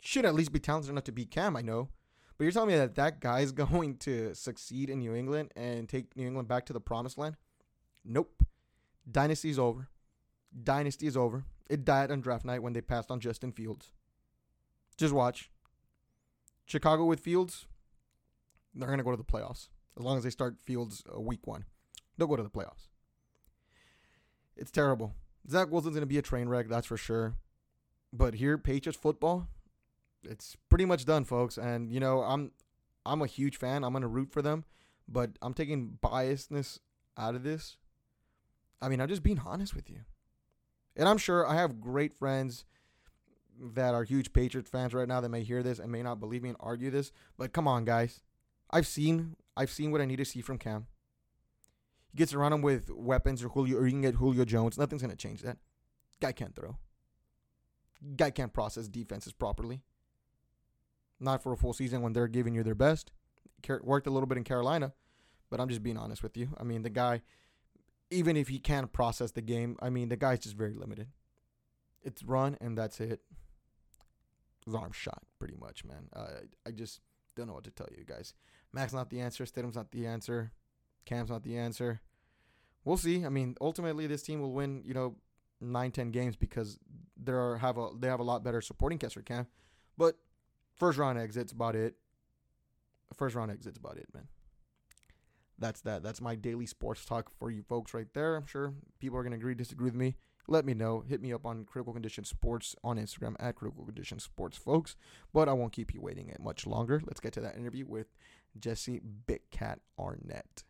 should 0.00 0.24
at 0.24 0.34
least 0.34 0.52
be 0.52 0.60
talented 0.60 0.90
enough 0.90 1.04
to 1.04 1.12
beat 1.12 1.30
Cam, 1.30 1.56
I 1.56 1.62
know. 1.62 1.88
But 2.36 2.44
you're 2.44 2.52
telling 2.52 2.68
me 2.68 2.76
that 2.76 2.94
that 2.96 3.20
guy 3.20 3.40
is 3.40 3.52
going 3.52 3.96
to 3.98 4.34
succeed 4.34 4.90
in 4.90 4.98
New 5.00 5.14
England 5.14 5.52
and 5.56 5.88
take 5.88 6.16
New 6.16 6.26
England 6.26 6.48
back 6.48 6.66
to 6.66 6.72
the 6.72 6.80
promised 6.80 7.18
land? 7.18 7.36
Nope. 8.04 8.44
Dynasty's 9.10 9.58
over. 9.58 9.88
Dynasty 10.62 11.06
is 11.06 11.16
over. 11.16 11.44
It 11.68 11.84
died 11.84 12.10
on 12.10 12.20
draft 12.20 12.44
night 12.44 12.62
when 12.62 12.72
they 12.72 12.80
passed 12.80 13.10
on 13.10 13.20
Justin 13.20 13.52
Fields. 13.52 13.92
Just 14.96 15.12
watch. 15.12 15.50
Chicago 16.64 17.04
with 17.04 17.20
Fields, 17.20 17.66
they're 18.74 18.88
going 18.88 18.98
to 18.98 19.04
go 19.04 19.10
to 19.10 19.16
the 19.16 19.24
playoffs. 19.24 19.68
As 19.98 20.04
long 20.04 20.18
as 20.18 20.24
they 20.24 20.30
start 20.30 20.56
Fields 20.64 21.02
uh, 21.14 21.20
week 21.20 21.46
one, 21.46 21.64
they'll 22.16 22.26
go 22.26 22.36
to 22.36 22.42
the 22.42 22.50
playoffs. 22.50 22.88
It's 24.56 24.70
terrible. 24.70 25.14
Zach 25.48 25.70
Wilson's 25.70 25.94
going 25.94 26.00
to 26.00 26.06
be 26.06 26.18
a 26.18 26.22
train 26.22 26.48
wreck, 26.48 26.68
that's 26.68 26.86
for 26.86 26.96
sure. 26.96 27.34
But 28.12 28.34
here, 28.34 28.58
Patriots 28.58 28.98
football, 28.98 29.48
it's 30.24 30.56
pretty 30.68 30.84
much 30.84 31.04
done, 31.04 31.24
folks. 31.24 31.56
And 31.56 31.92
you 31.92 32.00
know, 32.00 32.22
I'm 32.22 32.52
I'm 33.04 33.22
a 33.22 33.26
huge 33.26 33.56
fan. 33.56 33.84
I'm 33.84 33.92
going 33.92 34.02
to 34.02 34.08
root 34.08 34.32
for 34.32 34.42
them, 34.42 34.64
but 35.08 35.30
I'm 35.40 35.54
taking 35.54 35.98
biasness 36.02 36.80
out 37.16 37.34
of 37.34 37.42
this 37.42 37.76
I 38.80 38.88
mean, 38.88 39.00
I'm 39.00 39.08
just 39.08 39.22
being 39.22 39.40
honest 39.44 39.74
with 39.74 39.90
you. 39.90 40.00
And 40.96 41.08
I'm 41.08 41.18
sure 41.18 41.46
I 41.46 41.54
have 41.56 41.80
great 41.80 42.14
friends 42.14 42.64
that 43.58 43.94
are 43.94 44.04
huge 44.04 44.32
Patriots 44.32 44.70
fans 44.70 44.94
right 44.94 45.08
now 45.08 45.20
that 45.20 45.28
may 45.28 45.42
hear 45.42 45.62
this 45.62 45.78
and 45.78 45.90
may 45.90 46.02
not 46.02 46.20
believe 46.20 46.42
me 46.42 46.50
and 46.50 46.58
argue 46.60 46.90
this. 46.90 47.12
But 47.36 47.52
come 47.52 47.68
on, 47.68 47.84
guys. 47.84 48.20
I've 48.70 48.86
seen 48.86 49.36
I've 49.56 49.70
seen 49.70 49.90
what 49.90 50.00
I 50.00 50.04
need 50.04 50.16
to 50.16 50.24
see 50.24 50.40
from 50.40 50.58
Cam. 50.58 50.86
He 52.10 52.18
gets 52.18 52.34
around 52.34 52.52
him 52.52 52.62
with 52.62 52.90
weapons 52.90 53.42
or 53.42 53.48
Julio 53.48 53.78
or 53.78 53.86
you 53.86 53.92
can 53.92 54.02
get 54.02 54.16
Julio 54.16 54.44
Jones. 54.44 54.78
Nothing's 54.78 55.02
gonna 55.02 55.16
change 55.16 55.42
that. 55.42 55.58
Guy 56.20 56.32
can't 56.32 56.54
throw. 56.54 56.76
Guy 58.16 58.30
can't 58.30 58.52
process 58.52 58.88
defenses 58.88 59.32
properly. 59.32 59.82
Not 61.18 61.42
for 61.42 61.52
a 61.52 61.56
full 61.56 61.72
season 61.72 62.02
when 62.02 62.12
they're 62.12 62.28
giving 62.28 62.54
you 62.54 62.62
their 62.62 62.74
best. 62.74 63.10
Worked 63.82 64.06
a 64.06 64.10
little 64.10 64.26
bit 64.26 64.38
in 64.38 64.44
Carolina, 64.44 64.92
but 65.50 65.60
I'm 65.60 65.68
just 65.68 65.82
being 65.82 65.96
honest 65.96 66.22
with 66.22 66.36
you. 66.36 66.50
I 66.58 66.62
mean, 66.62 66.82
the 66.82 66.90
guy 66.90 67.22
even 68.10 68.36
if 68.36 68.48
he 68.48 68.58
can't 68.58 68.92
process 68.92 69.32
the 69.32 69.42
game, 69.42 69.76
I 69.80 69.90
mean, 69.90 70.08
the 70.08 70.16
guy's 70.16 70.40
just 70.40 70.56
very 70.56 70.74
limited. 70.74 71.08
It's 72.02 72.22
run 72.22 72.56
and 72.60 72.76
that's 72.78 73.00
it. 73.00 73.20
His 74.64 74.74
arm 74.74 74.92
shot, 74.92 75.22
pretty 75.38 75.54
much, 75.58 75.84
man. 75.84 76.08
Uh, 76.14 76.26
I 76.66 76.70
just 76.70 77.00
don't 77.36 77.46
know 77.46 77.54
what 77.54 77.64
to 77.64 77.70
tell 77.70 77.88
you 77.96 78.04
guys. 78.04 78.34
Mac's 78.72 78.92
not 78.92 79.10
the 79.10 79.20
answer. 79.20 79.44
Stidham's 79.44 79.76
not 79.76 79.92
the 79.92 80.06
answer. 80.06 80.52
Cam's 81.04 81.30
not 81.30 81.44
the 81.44 81.56
answer. 81.56 82.00
we'll 82.84 82.96
see. 82.96 83.24
I 83.24 83.28
mean, 83.28 83.56
ultimately, 83.60 84.06
this 84.06 84.22
team 84.22 84.40
will 84.40 84.52
win. 84.52 84.82
You 84.84 84.94
know, 84.94 85.16
nine, 85.60 85.92
ten 85.92 86.10
games 86.10 86.36
because 86.36 86.78
they 87.16 87.32
are 87.32 87.56
have 87.58 87.78
a 87.78 87.90
they 87.98 88.08
have 88.08 88.20
a 88.20 88.24
lot 88.24 88.42
better 88.42 88.60
supporting 88.60 88.98
cast 88.98 89.14
for 89.14 89.22
Cam. 89.22 89.46
But 89.96 90.16
first 90.76 90.98
round 90.98 91.18
exits 91.18 91.52
about 91.52 91.76
it. 91.76 91.94
First 93.14 93.36
round 93.36 93.50
exits 93.52 93.78
about 93.78 93.98
it, 93.98 94.06
man. 94.12 94.26
That's 95.58 95.80
that. 95.82 96.02
That's 96.02 96.20
my 96.20 96.34
daily 96.34 96.66
sports 96.66 97.04
talk 97.04 97.30
for 97.38 97.50
you 97.50 97.62
folks 97.62 97.94
right 97.94 98.12
there. 98.14 98.36
I'm 98.36 98.46
sure 98.46 98.74
people 99.00 99.18
are 99.18 99.22
gonna 99.22 99.36
agree, 99.36 99.54
disagree 99.54 99.86
with 99.86 99.94
me. 99.94 100.16
Let 100.48 100.64
me 100.64 100.74
know. 100.74 101.00
Hit 101.00 101.20
me 101.20 101.32
up 101.32 101.44
on 101.44 101.64
Critical 101.64 101.92
Condition 101.92 102.24
Sports 102.24 102.76
on 102.84 102.98
Instagram 102.98 103.34
at 103.40 103.56
Critical 103.56 103.84
Condition 103.84 104.20
Sports, 104.20 104.56
folks. 104.56 104.94
But 105.32 105.48
I 105.48 105.54
won't 105.54 105.72
keep 105.72 105.92
you 105.92 106.00
waiting 106.00 106.28
it 106.28 106.40
much 106.40 106.66
longer. 106.66 107.02
Let's 107.04 107.20
get 107.20 107.32
to 107.32 107.40
that 107.40 107.56
interview 107.56 107.84
with 107.86 108.06
Jesse 108.58 109.00
Big 109.26 109.40
Cat 109.50 109.80
Arnett. 109.98 110.62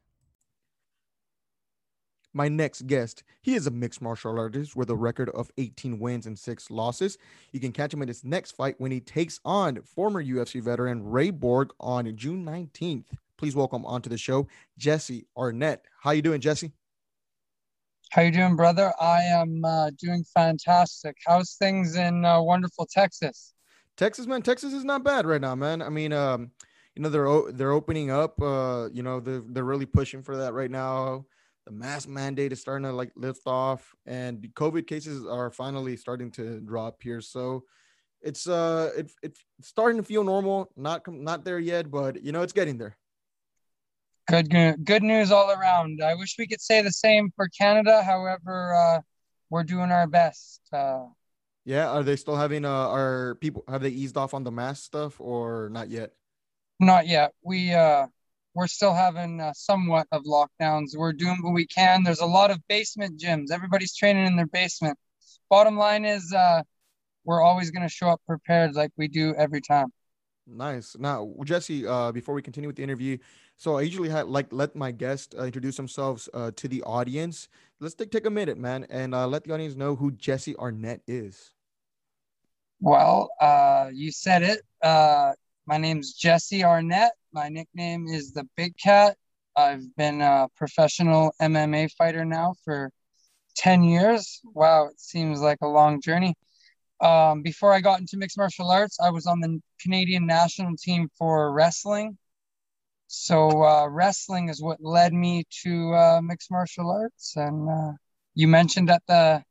My 2.33 2.49
next 2.49 2.87
guest, 2.87 3.23
he 3.41 3.55
is 3.55 3.67
a 3.67 3.71
mixed 3.71 4.03
martial 4.03 4.39
artist 4.39 4.77
with 4.77 4.91
a 4.91 4.95
record 4.95 5.31
of 5.31 5.51
18 5.57 5.99
wins 5.99 6.27
and 6.27 6.39
6 6.39 6.71
losses. 6.71 7.17
You 7.51 7.61
can 7.61 7.73
catch 7.73 7.95
him 7.95 8.03
in 8.03 8.09
his 8.09 8.25
next 8.25 8.53
fight 8.53 8.75
when 8.79 8.93
he 8.93 9.01
takes 9.01 9.41
on 9.43 9.81
former 9.83 10.23
UFC 10.23 10.63
veteran 10.63 11.03
Ray 11.03 11.31
Borg 11.31 11.73
on 11.81 12.15
June 12.15 12.45
19th. 12.45 13.17
Please 13.39 13.55
welcome 13.55 13.85
onto 13.85 14.09
the 14.09 14.19
show 14.19 14.49
Jesse 14.79 15.27
Arnett. 15.37 15.85
How 16.01 16.13
you 16.13 16.23
doing, 16.23 16.41
Jesse? 16.41 16.73
How 18.11 18.23
you 18.23 18.31
doing, 18.31 18.57
brother? 18.57 18.93
I 19.01 19.23
am 19.23 19.65
uh, 19.65 19.91
doing 19.99 20.25
fantastic. 20.35 21.17
How's 21.27 21.55
things 21.55 21.97
in 21.97 22.25
uh, 22.25 22.41
wonderful 22.41 22.87
Texas? 22.87 23.55
Texas, 23.97 24.27
man. 24.27 24.43
Texas 24.43 24.73
is 24.73 24.85
not 24.85 25.03
bad 25.03 25.27
right 25.27 25.41
now, 25.41 25.55
man. 25.55 25.83
I 25.83 25.89
mean, 25.89 26.13
um, 26.13 26.51
you 26.95 27.03
know 27.03 27.09
they're 27.09 27.53
they're 27.53 27.73
opening 27.73 28.11
up. 28.11 28.41
Uh, 28.41 28.89
you 28.93 29.03
know 29.03 29.21
they're 29.21 29.43
they're 29.47 29.65
really 29.65 29.87
pushing 29.87 30.23
for 30.23 30.37
that 30.37 30.55
right 30.55 30.71
now 30.71 31.27
the 31.67 31.73
mask 31.73 32.09
mandate 32.09 32.53
is 32.53 32.61
starting 32.61 32.85
to 32.85 32.93
like 32.93 33.11
lift 33.17 33.43
off 33.47 33.95
and 34.07 34.41
the 34.41 34.49
covid 34.49 34.87
cases 34.87 35.27
are 35.27 35.51
finally 35.51 35.97
starting 35.97 36.31
to 36.31 36.61
drop 36.61 37.03
here 37.03 37.21
so 37.21 37.65
it's 38.23 38.49
uh 38.49 38.91
it, 38.97 39.13
it's 39.23 39.45
starting 39.61 39.97
to 39.97 40.03
feel 40.03 40.25
normal 40.25 40.71
not 40.77 41.03
not 41.09 41.45
there 41.45 41.59
yet 41.59 41.91
but 41.91 42.23
you 42.23 42.33
know 42.33 42.43
it's 42.43 42.53
getting 42.53 42.79
there 42.79 42.97
good 44.27 44.51
good 44.85 45.03
news 45.03 45.31
all 45.31 45.51
around 45.51 46.01
i 46.03 46.15
wish 46.15 46.35
we 46.39 46.47
could 46.47 46.61
say 46.61 46.83
the 46.83 46.91
same 46.91 47.31
for 47.37 47.49
canada 47.49 48.03
however 48.03 48.75
uh 48.75 49.01
we're 49.51 49.65
doing 49.65 49.91
our 49.91 50.07
best 50.07 50.61
uh 50.73 51.05
yeah 51.65 51.89
are 51.89 52.03
they 52.03 52.17
still 52.17 52.37
having 52.37 52.65
uh 52.65 52.89
are 52.89 53.37
people 53.37 53.65
have 53.69 53.83
they 53.83 53.91
eased 53.91 54.17
off 54.17 54.35
on 54.35 54.45
the 54.45 54.51
mask 54.51 54.85
stuff 54.85 55.21
or 55.21 55.69
not 55.71 55.89
yet 55.89 56.13
not 56.81 57.07
yet 57.07 57.33
we 57.43 57.73
uh 57.73 58.07
we're 58.57 58.67
still 58.67 58.95
having 58.95 59.39
uh, 59.39 59.53
somewhat 59.55 60.07
of 60.13 60.25
lockdowns. 60.25 60.97
We're 60.97 61.13
doing 61.13 61.37
what 61.43 61.53
we 61.53 61.67
can. 61.67 62.03
There's 62.03 62.21
a 62.21 62.27
lot 62.27 62.51
of 62.51 62.59
basement 62.69 63.21
gyms. 63.21 63.51
Everybody's 63.53 63.95
training 63.95 64.27
in 64.27 64.35
their 64.35 64.47
basement. 64.47 64.99
Bottom 65.51 65.77
line 65.77 66.07
is, 66.07 66.33
uh, 66.33 66.63
we're 67.25 67.43
always 67.43 67.71
going 67.71 67.87
to 67.87 67.93
show 67.93 68.09
up 68.09 68.23
prepared 68.27 68.75
like 68.75 68.93
we 68.97 69.09
do 69.09 69.35
every 69.37 69.61
time. 69.61 69.89
Nice. 70.47 70.97
Now, 70.99 71.35
Jesse, 71.45 71.87
uh, 71.87 72.13
before 72.13 72.35
we 72.35 72.41
continue 72.41 72.69
with 72.69 72.77
the 72.77 72.83
interview, 72.83 73.19
so 73.57 73.79
I 73.79 73.83
usually 73.83 74.09
had 74.09 74.29
like 74.29 74.49
let 74.51 74.77
my 74.77 74.91
guests 74.91 75.35
uh, 75.37 75.45
introduce 75.45 75.77
themselves 75.77 76.29
uh, 76.35 76.51
to 76.57 76.69
the 76.69 76.83
audience. 76.83 77.49
Let's 77.81 77.95
take 77.95 78.11
take 78.11 78.27
a 78.27 78.31
minute, 78.31 78.59
man, 78.59 78.87
and 78.91 79.15
uh, 79.15 79.27
let 79.27 79.45
the 79.45 79.55
audience 79.55 79.77
know 79.77 79.97
who 79.97 80.13
Jesse 80.13 80.57
Arnett 80.57 81.01
is. 81.07 81.53
Well, 82.81 83.31
uh, 83.41 83.89
you 83.93 84.13
said 84.13 84.43
it. 84.43 84.61
Uh, 84.83 85.33
my 85.67 85.79
name's 85.79 86.13
Jesse 86.13 86.63
Arnett. 86.63 87.13
My 87.33 87.49
nickname 87.49 88.07
is 88.07 88.33
the 88.33 88.47
Big 88.57 88.77
Cat. 88.77 89.17
I've 89.57 89.97
been 89.97 90.21
a 90.21 90.49
professional 90.57 91.33
MMA 91.41 91.91
fighter 91.97 92.27
now 92.27 92.55
for 92.65 92.91
10 93.57 93.83
years. 93.83 94.43
Wow, 94.45 94.89
it 94.89 95.01
seems 95.01 95.41
like 95.41 95.59
a 95.63 95.67
long 95.67 96.03
journey. 96.03 96.35
Um, 97.01 97.43
before 97.43 97.73
I 97.73 97.81
got 97.81 98.01
into 98.01 98.19
mixed 98.19 98.37
martial 98.37 98.71
arts, 98.71 98.99
I 99.03 99.11
was 99.11 99.27
on 99.27 99.41
the 99.41 99.61
Canadian 99.81 100.27
national 100.27 100.77
team 100.77 101.09
for 101.19 101.53
wrestling. 101.53 102.19
So, 103.09 103.63
uh, 103.63 103.87
wrestling 103.89 104.49
is 104.49 104.61
what 104.61 104.83
led 104.83 105.13
me 105.13 105.45
to 105.63 105.95
uh, 105.95 106.21
mixed 106.23 106.51
martial 106.51 106.91
arts. 106.91 107.35
And 107.37 107.69
uh, 107.69 107.93
you 108.35 108.49
mentioned 108.49 108.91
at 108.91 109.03
the 109.07 109.45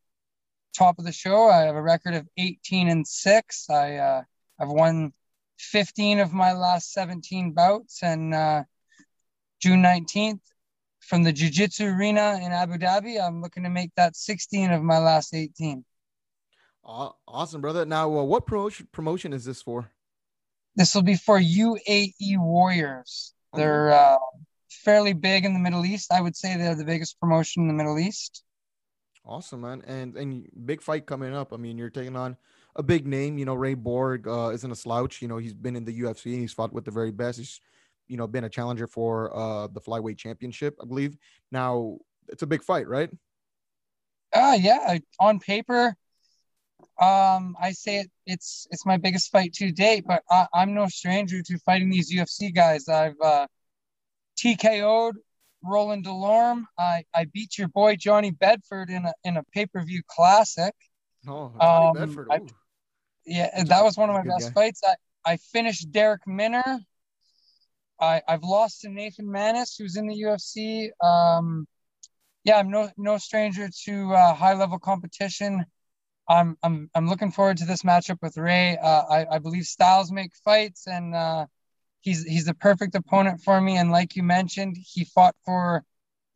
top 0.78 1.00
of 1.00 1.06
the 1.06 1.12
show, 1.12 1.50
I 1.50 1.62
have 1.62 1.76
a 1.76 1.82
record 1.82 2.16
of 2.16 2.28
18 2.38 2.90
and 2.90 3.08
6. 3.08 3.70
I, 3.70 3.96
uh, 3.96 4.22
I've 4.60 4.70
won 4.70 5.14
15 5.58 6.20
of 6.20 6.34
my 6.34 6.54
last 6.54 6.92
17 6.92 7.54
bouts. 7.54 8.04
And 8.04 8.34
uh, 8.34 8.64
June 9.62 9.82
19th, 9.82 10.42
from 11.00 11.24
the 11.24 11.32
Jiu 11.32 11.50
Jitsu 11.50 11.86
arena 11.86 12.40
in 12.44 12.52
Abu 12.52 12.78
Dhabi, 12.78 13.22
I'm 13.22 13.42
looking 13.42 13.64
to 13.64 13.70
make 13.70 13.92
that 13.96 14.16
16 14.16 14.72
of 14.72 14.82
my 14.82 14.98
last 14.98 15.34
18. 15.34 15.86
Awesome, 16.84 17.62
brother. 17.62 17.86
Now, 17.86 18.06
uh, 18.18 18.24
what 18.24 18.46
promotion 18.46 18.88
promotion 18.92 19.34
is 19.34 19.46
this 19.46 19.62
for? 19.62 19.90
This 20.76 20.94
will 20.94 21.04
be 21.04 21.16
for 21.16 21.40
UAE 21.40 22.38
Warriors. 22.38 23.35
They're 23.56 23.92
uh, 23.92 24.18
fairly 24.70 25.14
big 25.14 25.46
in 25.46 25.54
the 25.54 25.60
Middle 25.60 25.86
East. 25.86 26.12
I 26.12 26.22
would 26.22 26.36
say 26.36 26.58
they're 26.58 26.76
the 26.76 26.86
biggest 26.86 27.20
promotion 27.20 27.64
in 27.64 27.68
the 27.68 27.74
Middle 27.74 28.00
East. 28.00 28.44
Awesome, 29.26 29.62
man. 29.62 29.82
And 29.88 30.16
and 30.16 30.48
big 30.66 30.82
fight 30.82 31.06
coming 31.06 31.34
up. 31.34 31.54
I 31.54 31.58
mean, 31.58 31.78
you're 31.78 31.90
taking 31.90 32.16
on 32.16 32.38
a 32.76 32.84
big 32.84 33.08
name. 33.08 33.38
You 33.38 33.46
know, 33.46 33.56
Ray 33.56 33.74
Borg 33.74 34.28
uh, 34.28 34.50
isn't 34.50 34.72
a 34.72 34.76
slouch. 34.76 35.22
You 35.22 35.28
know, 35.28 35.38
he's 35.38 35.54
been 35.54 35.76
in 35.76 35.86
the 35.86 36.02
UFC 36.02 36.34
and 36.34 36.42
he's 36.42 36.54
fought 36.54 36.74
with 36.74 36.86
the 36.86 36.92
very 36.92 37.12
best. 37.12 37.40
He's, 37.40 37.60
you 38.08 38.18
know, 38.18 38.28
been 38.28 38.44
a 38.44 38.50
challenger 38.50 38.88
for 38.88 39.36
uh, 39.36 39.68
the 39.68 39.82
flyweight 39.82 40.18
championship, 40.18 40.78
I 40.82 40.86
believe. 40.86 41.18
Now, 41.52 41.98
it's 42.28 42.44
a 42.44 42.48
big 42.48 42.64
fight, 42.64 42.88
right? 42.88 43.10
Uh, 44.34 44.58
yeah. 44.60 44.98
On 45.20 45.40
paper, 45.40 45.96
um, 47.00 47.58
I 47.62 47.72
say 47.72 47.98
it, 47.98 48.12
it's 48.26 48.68
it's 48.72 48.86
my 48.86 48.98
biggest 48.98 49.32
fight 49.32 49.54
to 49.56 49.72
date, 49.72 50.06
but 50.08 50.24
I, 50.30 50.48
am 50.54 50.74
no 50.74 50.88
stranger 50.88 51.42
to 51.42 51.58
fighting 51.60 51.90
these 51.90 52.14
UFC 52.14 52.54
guys. 52.54 52.88
I've 52.88 53.20
uh, 53.22 53.48
TKO'd 54.38 55.18
Roland 55.62 56.06
Delorme. 56.06 56.64
I, 56.78 57.04
I 57.14 57.26
beat 57.26 57.58
your 57.58 57.68
boy 57.68 57.98
Johnny 57.98 58.32
Bedford 58.32 58.90
in 58.90 59.06
a 59.06 59.14
in 59.24 59.38
a 59.38 59.44
pay 59.54 59.66
per 59.66 59.84
view 59.84 60.04
classic. 60.08 60.74
Oh, 61.28 61.52
Johnny 61.60 61.88
um, 61.88 61.94
Bedford. 61.94 62.28
I, 62.32 62.40
yeah, 63.26 63.64
that 63.64 63.84
was 63.84 63.98
one 63.98 64.10
of 64.10 64.16
my 64.16 64.24
best 64.24 64.54
guy. 64.54 64.62
fights. 64.62 64.82
I, 64.86 64.96
I 65.34 65.38
finished 65.38 65.92
Derek 65.92 66.22
Minner. 66.28 66.80
I, 68.00 68.22
I've 68.28 68.44
lost 68.44 68.82
to 68.82 68.90
Nathan 68.90 69.26
Maness, 69.26 69.76
who's 69.78 69.96
in 69.96 70.08
the 70.08 70.16
UFC. 70.16 70.90
Um, 71.06 71.68
yeah, 72.44 72.58
I'm 72.58 72.70
no 72.70 72.90
no 72.98 73.18
stranger 73.18 73.70
to 73.86 74.14
uh, 74.14 74.34
high 74.34 74.54
level 74.54 74.80
competition. 74.80 75.66
I'm 76.28 76.58
I'm 76.64 76.90
I'm 76.96 77.08
looking 77.08 77.32
forward 77.32 77.58
to 77.58 77.66
this 77.66 77.84
matchup 77.84 78.18
with 78.22 78.38
Ray. 78.38 78.78
Uh, 78.78 79.04
I 79.10 79.36
I 79.36 79.40
believe 79.40 79.66
styles 79.66 80.12
make 80.12 80.32
fights, 80.44 80.88
and 80.88 81.14
uh, 81.14 81.46
he's 82.02 82.24
he's 82.24 82.46
the 82.46 82.54
perfect 82.54 82.96
opponent 82.96 83.42
for 83.42 83.60
me. 83.62 83.78
And 83.78 83.92
like 83.92 84.16
you 84.16 84.24
mentioned, 84.24 84.78
he 84.78 85.06
fought 85.06 85.36
for 85.46 85.84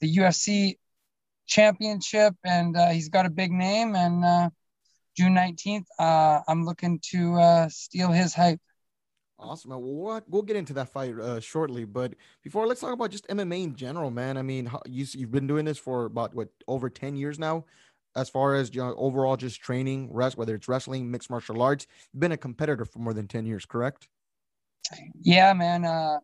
the 0.01 0.17
UFC 0.17 0.75
championship, 1.47 2.35
and 2.43 2.77
uh, 2.77 2.89
he's 2.89 3.09
got 3.09 3.25
a 3.25 3.29
big 3.29 3.51
name. 3.51 3.95
And 3.95 4.23
uh, 4.23 4.49
June 5.17 5.35
19th, 5.35 5.85
uh, 5.97 6.41
I'm 6.47 6.65
looking 6.65 6.99
to 7.11 7.35
uh, 7.39 7.69
steal 7.69 8.11
his 8.11 8.33
hype. 8.33 8.59
Awesome. 9.37 9.71
Well, 9.71 9.81
we'll, 9.81 10.21
we'll 10.27 10.41
get 10.41 10.57
into 10.57 10.73
that 10.73 10.89
fight 10.89 11.17
uh, 11.17 11.39
shortly, 11.39 11.85
but 11.85 12.13
before, 12.43 12.67
let's 12.67 12.81
talk 12.81 12.91
about 12.91 13.09
just 13.09 13.25
MMA 13.29 13.63
in 13.63 13.75
general, 13.75 14.11
man. 14.11 14.37
I 14.37 14.41
mean, 14.41 14.69
you, 14.85 15.05
you've 15.13 15.31
been 15.31 15.47
doing 15.47 15.63
this 15.63 15.77
for 15.77 16.05
about 16.05 16.35
what 16.35 16.49
over 16.67 16.89
10 16.89 17.15
years 17.15 17.39
now. 17.39 17.63
As 18.15 18.29
far 18.29 18.55
as 18.55 18.73
you 18.73 18.81
know, 18.81 18.95
overall, 18.97 19.37
just 19.37 19.61
training, 19.61 20.09
rest, 20.11 20.37
whether 20.37 20.55
it's 20.55 20.67
wrestling, 20.67 21.09
mixed 21.11 21.29
martial 21.29 21.61
arts, 21.61 21.85
you've 22.11 22.19
been 22.19 22.31
a 22.31 22.37
competitor 22.37 22.85
for 22.85 22.99
more 22.99 23.13
than 23.13 23.27
10 23.27 23.45
years, 23.45 23.65
correct? 23.65 24.07
Yeah, 25.21 25.53
man. 25.53 25.85
Uh, 25.85 26.19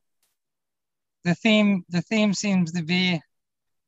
the 1.24 1.36
theme, 1.36 1.86
the 1.90 2.02
theme 2.02 2.34
seems 2.34 2.72
to 2.74 2.84
be, 2.84 3.22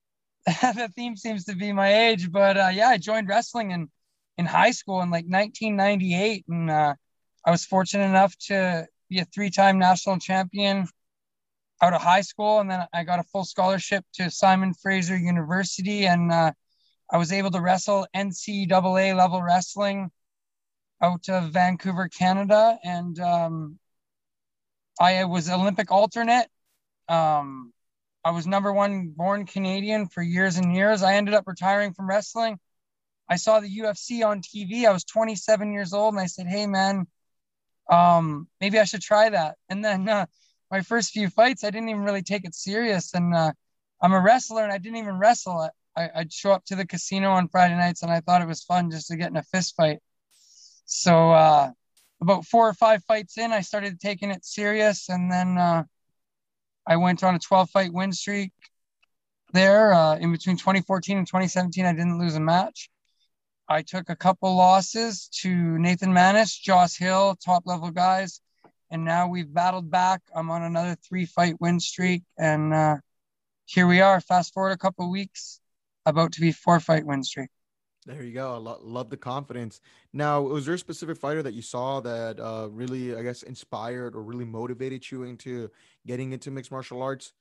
the 0.45 0.91
theme 0.95 1.15
seems 1.15 1.45
to 1.45 1.55
be 1.55 1.73
my 1.73 2.09
age, 2.09 2.31
but 2.31 2.57
uh, 2.57 2.69
yeah, 2.71 2.89
I 2.89 2.97
joined 2.97 3.27
wrestling 3.27 3.73
and 3.73 3.89
in 4.37 4.45
high 4.45 4.71
school 4.71 5.01
in 5.01 5.09
like 5.09 5.25
1998, 5.25 6.45
and 6.47 6.69
uh, 6.69 6.93
I 7.43 7.51
was 7.51 7.65
fortunate 7.65 8.05
enough 8.05 8.37
to 8.47 8.87
be 9.09 9.19
a 9.19 9.25
three-time 9.25 9.79
national 9.79 10.19
champion 10.19 10.87
out 11.81 11.93
of 11.93 12.01
high 12.01 12.21
school, 12.21 12.59
and 12.59 12.69
then 12.69 12.85
I 12.93 13.03
got 13.03 13.19
a 13.19 13.23
full 13.23 13.45
scholarship 13.45 14.05
to 14.15 14.29
Simon 14.29 14.73
Fraser 14.73 15.17
University, 15.17 16.05
and 16.05 16.31
uh, 16.31 16.51
I 17.09 17.17
was 17.17 17.31
able 17.31 17.51
to 17.51 17.61
wrestle 17.61 18.07
NCAA 18.15 19.15
level 19.15 19.41
wrestling 19.41 20.11
out 21.01 21.29
of 21.29 21.51
Vancouver, 21.51 22.09
Canada, 22.09 22.77
and 22.83 23.19
um, 23.19 23.79
I 24.99 25.25
was 25.25 25.49
Olympic 25.49 25.91
alternate. 25.91 26.47
Um, 27.07 27.71
I 28.23 28.31
was 28.31 28.45
number 28.45 28.73
one 28.73 29.09
born 29.15 29.45
Canadian 29.45 30.07
for 30.07 30.21
years 30.21 30.57
and 30.57 30.75
years. 30.75 31.03
I 31.03 31.15
ended 31.15 31.33
up 31.33 31.47
retiring 31.47 31.93
from 31.93 32.09
wrestling 32.09 32.59
I 33.29 33.35
saw 33.35 33.59
the 33.59 33.69
UFC 33.79 34.25
on 34.25 34.41
TV. 34.41 34.85
I 34.85 34.91
was 34.91 35.03
27 35.03 35.73
years 35.73 35.93
old, 35.93 36.13
and 36.13 36.21
I 36.21 36.27
said, 36.27 36.47
"Hey, 36.47 36.65
man, 36.65 37.07
um, 37.89 38.47
maybe 38.61 38.79
I 38.79 38.85
should 38.85 39.01
try 39.01 39.29
that." 39.29 39.57
And 39.69 39.83
then 39.83 40.07
uh, 40.07 40.25
my 40.71 40.81
first 40.81 41.11
few 41.11 41.29
fights, 41.29 41.63
I 41.63 41.71
didn't 41.71 41.89
even 41.89 42.03
really 42.03 42.23
take 42.23 42.45
it 42.45 42.55
serious. 42.55 43.13
And 43.13 43.35
uh, 43.35 43.53
I'm 44.01 44.13
a 44.13 44.21
wrestler, 44.21 44.63
and 44.63 44.71
I 44.71 44.77
didn't 44.77 44.97
even 44.97 45.19
wrestle. 45.19 45.69
I, 45.97 46.19
would 46.19 46.31
show 46.31 46.51
up 46.51 46.63
to 46.65 46.75
the 46.75 46.85
casino 46.85 47.31
on 47.31 47.47
Friday 47.47 47.75
nights, 47.75 48.03
and 48.03 48.11
I 48.11 48.19
thought 48.19 48.41
it 48.41 48.47
was 48.47 48.63
fun 48.63 48.91
just 48.91 49.07
to 49.07 49.17
get 49.17 49.31
in 49.31 49.37
a 49.37 49.43
fist 49.43 49.75
fight. 49.75 49.99
So 50.85 51.31
uh, 51.31 51.71
about 52.21 52.45
four 52.45 52.69
or 52.69 52.73
five 52.73 53.03
fights 53.05 53.37
in, 53.37 53.51
I 53.51 53.61
started 53.61 53.99
taking 53.99 54.31
it 54.31 54.45
serious, 54.45 55.09
and 55.09 55.31
then 55.31 55.57
uh, 55.57 55.83
I 56.85 56.97
went 56.97 57.23
on 57.23 57.35
a 57.35 57.39
12 57.39 57.69
fight 57.69 57.93
win 57.93 58.13
streak 58.13 58.51
there. 59.53 59.93
Uh, 59.93 60.17
in 60.17 60.31
between 60.31 60.57
2014 60.57 61.17
and 61.17 61.27
2017, 61.27 61.85
I 61.85 61.93
didn't 61.93 62.19
lose 62.19 62.35
a 62.35 62.39
match. 62.39 62.89
I 63.67 63.81
took 63.81 64.09
a 64.09 64.15
couple 64.15 64.55
losses 64.55 65.27
to 65.41 65.77
Nathan 65.77 66.13
Maness, 66.13 66.57
Josh 66.57 66.97
Hill, 66.97 67.35
top 67.43 67.63
level 67.65 67.91
guys, 67.91 68.39
and 68.89 69.03
now 69.03 69.27
we've 69.27 69.53
battled 69.53 69.91
back. 69.91 70.21
I'm 70.33 70.49
on 70.49 70.63
another 70.63 70.95
three 70.95 71.25
fight 71.25 71.59
win 71.59 71.79
streak, 71.79 72.23
and 72.37 72.73
uh, 72.73 72.97
here 73.65 73.87
we 73.87 73.99
are. 73.99 74.21
Fast 74.21 74.53
forward 74.53 74.71
a 74.71 74.77
couple 74.77 75.11
weeks, 75.11 75.59
about 76.09 76.31
to 76.33 76.41
be 76.41 76.51
four 76.51 76.79
fight 76.79 77.05
win 77.05 77.23
streak. 77.23 77.49
There 78.05 78.23
you 78.23 78.33
go. 78.33 78.53
I 78.53 78.57
lo- 78.57 78.79
love 78.81 79.09
the 79.09 79.17
confidence. 79.17 79.81
Now, 80.13 80.41
was 80.41 80.65
there 80.65 80.75
a 80.75 80.79
specific 80.79 81.17
fighter 81.17 81.43
that 81.43 81.53
you 81.53 81.61
saw 81.61 81.99
that 81.99 82.39
uh, 82.39 82.69
really, 82.71 83.13
I 83.15 83.21
guess, 83.21 83.43
inspired 83.43 84.15
or 84.15 84.23
really 84.23 84.45
motivated 84.45 85.11
you 85.11 85.23
into 85.23 85.69
getting 86.05 86.31
into 86.31 86.49
mixed 86.49 86.71
martial 86.71 87.01
arts? 87.01 87.33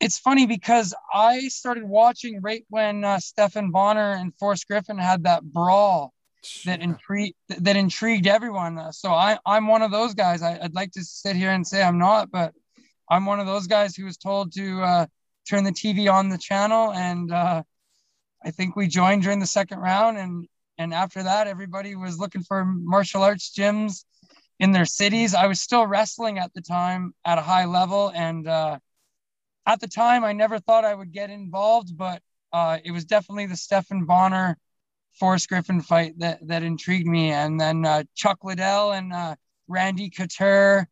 It's 0.00 0.20
funny 0.20 0.46
because 0.46 0.94
I 1.12 1.48
started 1.48 1.82
watching 1.82 2.40
right 2.40 2.64
when 2.68 3.04
uh, 3.04 3.18
Stephan 3.18 3.72
Bonnar 3.72 4.12
and 4.12 4.32
Forrest 4.38 4.68
Griffin 4.68 4.98
had 4.98 5.24
that 5.24 5.42
brawl 5.42 6.14
that 6.64 6.80
intrigued 6.80 7.34
that 7.48 7.76
intrigued 7.76 8.26
everyone. 8.26 8.78
Uh, 8.78 8.92
so 8.92 9.10
I 9.10 9.38
I'm 9.44 9.66
one 9.66 9.82
of 9.82 9.90
those 9.90 10.14
guys. 10.14 10.42
I, 10.42 10.58
would 10.62 10.74
like 10.74 10.92
to 10.92 11.04
sit 11.04 11.36
here 11.36 11.50
and 11.50 11.66
say 11.66 11.82
I'm 11.82 11.98
not, 11.98 12.30
but 12.30 12.54
I'm 13.10 13.26
one 13.26 13.40
of 13.40 13.46
those 13.46 13.66
guys 13.66 13.96
who 13.96 14.04
was 14.04 14.16
told 14.16 14.54
to 14.54 14.82
uh, 15.46 15.50
turn 15.50 15.64
the 15.64 15.72
TV 15.72 16.12
on 16.12 16.28
the 16.28 16.38
channel, 16.38 16.92
and 16.92 17.32
uh, 17.32 17.62
I 18.44 18.50
think 18.50 18.76
we 18.76 18.88
joined 18.88 19.22
during 19.22 19.40
the 19.40 19.46
second 19.46 19.78
round, 19.78 20.18
and 20.18 20.46
and 20.78 20.94
after 20.94 21.22
that, 21.22 21.46
everybody 21.46 21.94
was 21.94 22.18
looking 22.18 22.42
for 22.42 22.64
martial 22.64 23.22
arts 23.22 23.52
gyms 23.56 24.04
in 24.58 24.72
their 24.72 24.86
cities. 24.86 25.34
I 25.34 25.46
was 25.46 25.60
still 25.60 25.86
wrestling 25.86 26.38
at 26.38 26.52
the 26.54 26.62
time 26.62 27.14
at 27.24 27.38
a 27.38 27.42
high 27.42 27.66
level, 27.66 28.10
and 28.14 28.46
uh, 28.48 28.78
at 29.66 29.80
the 29.80 29.88
time, 29.88 30.24
I 30.24 30.32
never 30.32 30.58
thought 30.58 30.84
I 30.84 30.94
would 30.94 31.12
get 31.12 31.30
involved, 31.30 31.96
but 31.96 32.22
uh, 32.52 32.78
it 32.84 32.92
was 32.92 33.04
definitely 33.04 33.46
the 33.46 33.56
Stephan 33.56 34.04
Bonnar 34.06 34.56
Forrest 35.18 35.48
Griffin 35.48 35.80
fight 35.80 36.18
that 36.18 36.46
that 36.48 36.62
intrigued 36.62 37.06
me, 37.06 37.30
and 37.30 37.60
then 37.60 37.84
uh, 37.84 38.04
Chuck 38.14 38.44
Liddell 38.44 38.92
and 38.92 39.12
uh, 39.12 39.36
Randy 39.68 40.10
Couture. 40.10 40.88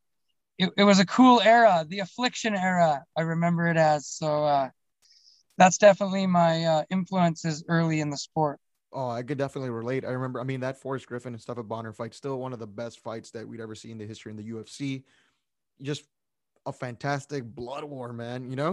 It, 0.59 0.71
it 0.77 0.85
was 0.85 0.99
a 0.99 1.07
cool 1.07 1.41
era, 1.41 1.87
the 1.89 2.01
Affliction 2.01 2.55
era. 2.55 3.05
I 3.17 3.23
remember 3.23 3.69
it 3.69 3.77
as 3.77 4.09
so. 4.09 4.45
Uh, 4.45 4.71
that's 5.57 5.77
definitely 5.77 6.27
my 6.27 6.65
uh, 6.65 6.83
influences 6.89 7.65
early 7.69 8.01
in 8.01 8.11
the 8.11 8.17
sport. 8.17 8.61
Oh, 8.93 9.11
I 9.11 9.23
could 9.23 9.39
definitely 9.39 9.71
relate. 9.71 10.05
I 10.05 10.11
remember, 10.11 10.41
I 10.41 10.45
mean, 10.45 10.61
that 10.61 10.81
Forrest 10.81 11.07
Griffin 11.07 11.35
and 11.35 11.43
Stephan 11.43 11.67
Bonnar 11.67 11.93
fight, 11.93 12.15
still 12.15 12.39
one 12.39 12.53
of 12.53 12.59
the 12.59 12.67
best 12.67 13.01
fights 13.01 13.33
that 13.33 13.47
we'd 13.47 13.61
ever 13.61 13.75
seen 13.75 13.93
in 13.93 13.99
the 13.99 14.07
history 14.07 14.31
in 14.31 14.37
the 14.37 14.51
UFC. 14.51 15.03
Just 15.83 16.05
a 16.65 16.73
fantastic 16.73 17.45
blood 17.45 17.85
war, 17.85 18.13
man. 18.13 18.49
You 18.49 18.57
know, 18.57 18.71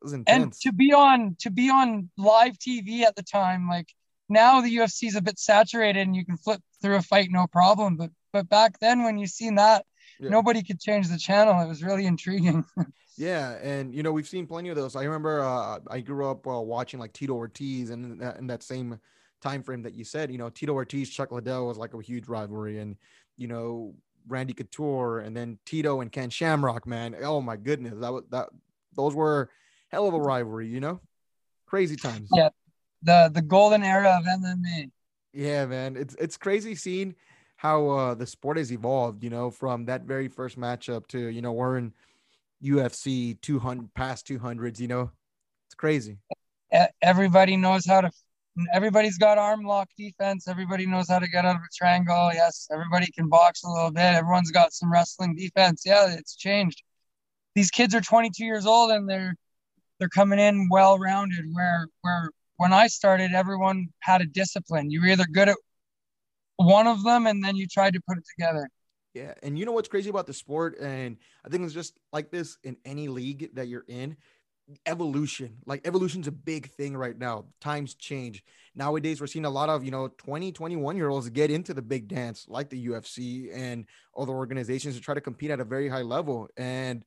it 0.00 0.04
was 0.04 0.12
intense. 0.12 0.42
And 0.42 0.52
to 0.60 0.72
be 0.72 0.92
on 0.92 1.36
to 1.40 1.50
be 1.50 1.70
on 1.70 2.10
live 2.16 2.58
TV 2.58 3.02
at 3.02 3.16
the 3.16 3.22
time, 3.22 3.68
like 3.68 3.88
now 4.28 4.60
the 4.60 4.76
UFC 4.76 5.08
is 5.08 5.16
a 5.16 5.22
bit 5.22 5.38
saturated 5.38 6.00
and 6.00 6.14
you 6.14 6.24
can 6.24 6.36
flip 6.36 6.60
through 6.82 6.96
a 6.96 7.02
fight 7.02 7.28
no 7.30 7.46
problem. 7.46 7.96
But 7.96 8.10
but 8.32 8.48
back 8.48 8.78
then 8.78 9.02
when 9.02 9.18
you 9.18 9.26
seen 9.26 9.56
that, 9.56 9.84
yeah. 10.20 10.30
nobody 10.30 10.62
could 10.62 10.80
change 10.80 11.08
the 11.08 11.18
channel. 11.18 11.60
It 11.60 11.68
was 11.68 11.82
really 11.82 12.06
intriguing. 12.06 12.64
yeah, 13.16 13.56
and 13.62 13.94
you 13.94 14.02
know 14.02 14.12
we've 14.12 14.28
seen 14.28 14.46
plenty 14.46 14.68
of 14.68 14.76
those. 14.76 14.96
I 14.96 15.04
remember 15.04 15.40
uh, 15.40 15.78
I 15.88 16.00
grew 16.00 16.28
up 16.28 16.46
uh, 16.46 16.60
watching 16.60 17.00
like 17.00 17.12
Tito 17.12 17.34
Ortiz, 17.34 17.90
and 17.90 18.04
in 18.04 18.18
that, 18.18 18.38
in 18.38 18.46
that 18.48 18.62
same 18.62 19.00
time 19.40 19.62
frame 19.62 19.82
that 19.82 19.94
you 19.94 20.04
said, 20.04 20.30
you 20.30 20.38
know 20.38 20.48
Tito 20.50 20.72
Ortiz, 20.72 21.10
Chuck 21.10 21.32
Liddell 21.32 21.66
was 21.66 21.78
like 21.78 21.94
a 21.94 22.00
huge 22.00 22.28
rivalry, 22.28 22.78
and 22.78 22.96
you 23.36 23.48
know 23.48 23.94
Randy 24.28 24.52
Couture, 24.52 25.20
and 25.20 25.36
then 25.36 25.58
Tito 25.64 26.00
and 26.00 26.10
Ken 26.10 26.30
Shamrock. 26.30 26.86
Man, 26.86 27.16
oh 27.22 27.40
my 27.40 27.56
goodness, 27.56 27.94
that 28.00 28.12
was 28.12 28.24
that. 28.30 28.48
Those 28.94 29.14
were 29.14 29.50
hell 29.88 30.08
of 30.08 30.14
a 30.14 30.20
rivalry, 30.20 30.68
you 30.68 30.80
know, 30.80 31.00
crazy 31.66 31.96
times. 31.96 32.28
Yeah, 32.34 32.48
the 33.02 33.30
the 33.32 33.42
golden 33.42 33.82
era 33.82 34.18
of 34.18 34.24
MMA. 34.24 34.90
Yeah, 35.32 35.66
man, 35.66 35.96
it's 35.96 36.16
it's 36.18 36.36
crazy 36.36 36.74
seeing 36.74 37.14
how 37.56 37.88
uh, 37.88 38.14
the 38.14 38.26
sport 38.26 38.58
has 38.58 38.72
evolved. 38.72 39.22
You 39.24 39.30
know, 39.30 39.50
from 39.50 39.86
that 39.86 40.02
very 40.02 40.28
first 40.28 40.58
matchup 40.58 41.06
to 41.08 41.18
you 41.18 41.42
know 41.42 41.52
we're 41.52 41.78
in 41.78 41.92
UFC 42.62 43.40
200 43.40 43.92
past 43.94 44.26
200s. 44.26 44.80
You 44.80 44.88
know, 44.88 45.10
it's 45.66 45.74
crazy. 45.74 46.18
Everybody 47.02 47.56
knows 47.56 47.86
how 47.86 48.02
to. 48.02 48.10
Everybody's 48.72 49.18
got 49.18 49.36
arm 49.36 49.64
lock 49.64 49.88
defense. 49.98 50.48
Everybody 50.48 50.86
knows 50.86 51.10
how 51.10 51.18
to 51.18 51.28
get 51.28 51.44
out 51.44 51.56
of 51.56 51.60
a 51.60 51.76
triangle. 51.76 52.30
Yes, 52.32 52.68
everybody 52.72 53.06
can 53.12 53.28
box 53.28 53.64
a 53.64 53.68
little 53.68 53.90
bit. 53.90 54.14
Everyone's 54.14 54.50
got 54.50 54.72
some 54.72 54.90
wrestling 54.90 55.34
defense. 55.34 55.82
Yeah, 55.84 56.14
it's 56.14 56.36
changed. 56.36 56.82
These 57.54 57.70
kids 57.70 57.94
are 57.94 58.00
22 58.00 58.44
years 58.44 58.64
old 58.64 58.92
and 58.92 59.08
they're 59.08 59.34
they're 59.98 60.08
coming 60.08 60.38
in 60.38 60.68
well 60.70 60.98
rounded. 60.98 61.44
Where 61.52 61.88
where 62.00 62.30
when 62.56 62.72
I 62.72 62.86
started, 62.86 63.32
everyone 63.32 63.88
had 64.00 64.22
a 64.22 64.26
discipline. 64.26 64.90
You 64.90 65.02
were 65.02 65.08
either 65.08 65.26
good 65.30 65.50
at 65.50 65.56
one 66.56 66.86
of 66.86 67.02
them 67.04 67.26
and 67.26 67.42
then 67.42 67.56
you 67.56 67.66
tried 67.66 67.94
to 67.94 68.00
put 68.08 68.18
it 68.18 68.24
together. 68.38 68.68
Yeah. 69.14 69.34
And 69.42 69.58
you 69.58 69.64
know 69.64 69.72
what's 69.72 69.88
crazy 69.88 70.10
about 70.10 70.26
the 70.26 70.34
sport? 70.34 70.78
And 70.78 71.16
I 71.44 71.48
think 71.48 71.64
it's 71.64 71.72
just 71.72 71.98
like 72.12 72.30
this 72.30 72.58
in 72.64 72.76
any 72.84 73.08
league 73.08 73.54
that 73.54 73.68
you're 73.68 73.86
in 73.88 74.16
evolution. 74.84 75.56
Like 75.64 75.86
evolution's 75.86 76.26
a 76.26 76.32
big 76.32 76.70
thing 76.70 76.96
right 76.96 77.16
now. 77.16 77.46
Times 77.60 77.94
change. 77.94 78.42
Nowadays, 78.74 79.20
we're 79.20 79.26
seeing 79.26 79.44
a 79.44 79.50
lot 79.50 79.68
of, 79.68 79.84
you 79.84 79.90
know, 79.90 80.08
20, 80.18 80.52
21 80.52 80.96
year 80.96 81.08
olds 81.08 81.28
get 81.30 81.50
into 81.50 81.72
the 81.72 81.82
big 81.82 82.08
dance 82.08 82.46
like 82.48 82.68
the 82.68 82.88
UFC 82.88 83.48
and 83.54 83.86
other 84.16 84.32
organizations 84.32 84.96
to 84.96 85.00
try 85.00 85.14
to 85.14 85.20
compete 85.20 85.50
at 85.50 85.60
a 85.60 85.64
very 85.64 85.88
high 85.88 86.02
level. 86.02 86.48
And 86.56 87.04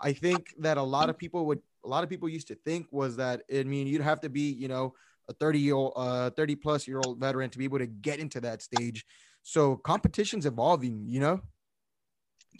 I 0.00 0.12
think 0.12 0.54
that 0.58 0.78
a 0.78 0.82
lot 0.82 1.10
of 1.10 1.18
people 1.18 1.46
would 1.46 1.60
a 1.84 1.88
lot 1.88 2.04
of 2.04 2.10
people 2.10 2.28
used 2.28 2.48
to 2.48 2.54
think 2.54 2.86
was 2.90 3.16
that 3.16 3.42
I 3.52 3.62
mean 3.62 3.86
you'd 3.86 4.02
have 4.02 4.20
to 4.22 4.28
be 4.28 4.52
you 4.52 4.68
know 4.68 4.94
a 5.28 5.32
30 5.34 5.58
year 5.58 5.76
uh 5.96 6.30
30 6.30 6.56
plus 6.56 6.86
year 6.86 7.00
old 7.04 7.18
veteran 7.18 7.50
to 7.50 7.58
be 7.58 7.64
able 7.64 7.78
to 7.78 7.86
get 7.86 8.18
into 8.18 8.40
that 8.40 8.62
stage. 8.62 9.04
So 9.42 9.76
competition's 9.76 10.46
evolving, 10.46 11.04
you 11.08 11.20
know. 11.20 11.40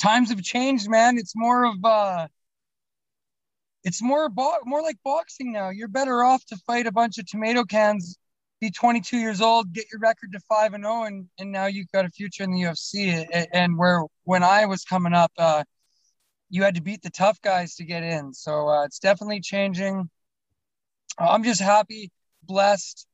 Times 0.01 0.31
have 0.31 0.43
changed, 0.43 0.89
man. 0.89 1.19
It's 1.19 1.35
more 1.37 1.65
of 1.65 1.85
uh 1.85 2.29
it's 3.85 4.03
more 4.03 4.29
bo- 4.29 4.61
more 4.65 4.83
like 4.83 4.97
boxing 5.05 5.53
now. 5.53 5.71
You're 5.71 5.89
better 5.89 6.23
off 6.23 6.45
to 6.47 6.57
fight 6.67 6.87
a 6.87 6.93
bunch 6.93 7.19
of 7.19 7.27
tomato 7.27 7.65
cans, 7.65 8.17
be 8.61 8.71
22 8.71 9.19
years 9.19 9.41
old, 9.41 9.73
get 9.73 9.87
your 9.91 10.01
record 10.01 10.33
to 10.33 10.41
5 10.49 10.75
and 10.75 10.85
0 10.85 11.05
and 11.05 11.29
and 11.39 11.53
now 11.53 11.67
you've 11.67 11.91
got 11.93 12.05
a 12.05 12.11
future 12.11 12.45
in 12.45 12.53
the 12.53 12.63
UFC 12.63 13.27
and 13.53 13.77
where 13.77 14.05
when 14.25 14.43
I 14.43 14.67
was 14.67 14.85
coming 14.85 15.15
up 15.15 15.33
uh 15.37 15.65
you 16.53 16.63
had 16.63 16.75
to 16.75 16.83
beat 16.83 17.01
the 17.03 17.11
tough 17.11 17.41
guys 17.41 17.77
to 17.77 17.85
get 17.85 18.03
in. 18.03 18.35
So 18.35 18.69
uh, 18.69 18.85
it's 18.85 18.99
definitely 18.99 19.41
changing. 19.41 20.11
I'm 21.19 21.45
just 21.45 21.63
happy, 21.63 22.13
blessed 22.45 23.07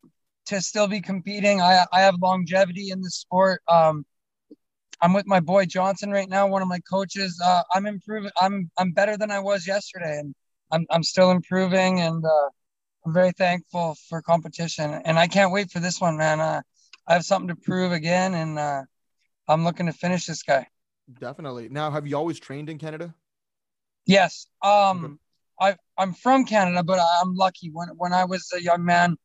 to 0.47 0.61
still 0.61 0.87
be 0.87 1.01
competing. 1.01 1.61
I, 1.61 1.85
I 1.93 2.01
have 2.01 2.17
longevity 2.21 2.91
in 2.91 3.01
the 3.01 3.11
sport. 3.11 3.62
Um, 3.69 4.05
I'm 5.01 5.12
with 5.12 5.27
my 5.27 5.41
boy 5.41 5.67
Johnson 5.67 6.11
right 6.11 6.29
now, 6.29 6.47
one 6.47 6.62
of 6.62 6.69
my 6.69 6.81
coaches. 6.91 7.41
Uh, 7.45 7.62
I'm 7.73 7.87
improving. 7.87 8.31
I'm 8.41 8.71
I'm 8.79 8.93
better 8.93 9.17
than 9.17 9.31
I 9.31 9.38
was 9.38 9.67
yesterday, 9.67 10.19
and 10.19 10.35
I'm 10.73 10.87
I'm 10.91 11.03
still 11.03 11.31
improving, 11.31 12.01
and 12.01 12.25
uh, 12.25 12.49
I'm 13.07 13.12
very 13.12 13.33
thankful 13.33 13.97
for 14.09 14.21
competition. 14.23 15.01
And 15.05 15.19
I 15.19 15.29
can't 15.29 15.53
wait 15.53 15.71
for 15.71 15.79
this 15.79 16.01
one, 16.01 16.17
man. 16.17 16.41
Uh, 16.41 16.62
I 17.07 17.12
have 17.12 17.25
something 17.25 17.49
to 17.49 17.57
prove 17.57 17.93
again, 17.93 18.35
and 18.35 18.59
uh, 18.59 18.83
I'm 19.47 19.64
looking 19.64 19.87
to 19.87 19.93
finish 19.93 20.27
this 20.27 20.43
guy. 20.43 20.67
Definitely. 21.21 21.69
Now, 21.69 21.91
have 21.91 22.07
you 22.07 22.17
always 22.17 22.38
trained 22.38 22.69
in 22.69 22.79
Canada? 22.79 23.14
Yes. 24.05 24.47
Um, 24.62 25.19
I'm 25.98 26.14
from 26.14 26.44
Canada, 26.44 26.84
but 26.84 27.00
I'm 27.00 27.34
lucky. 27.34 27.70
When 27.72 27.88
when 27.96 28.12
I 28.12 28.24
was 28.24 28.50
a 28.56 28.62
young 28.62 28.84
man, 28.84 29.16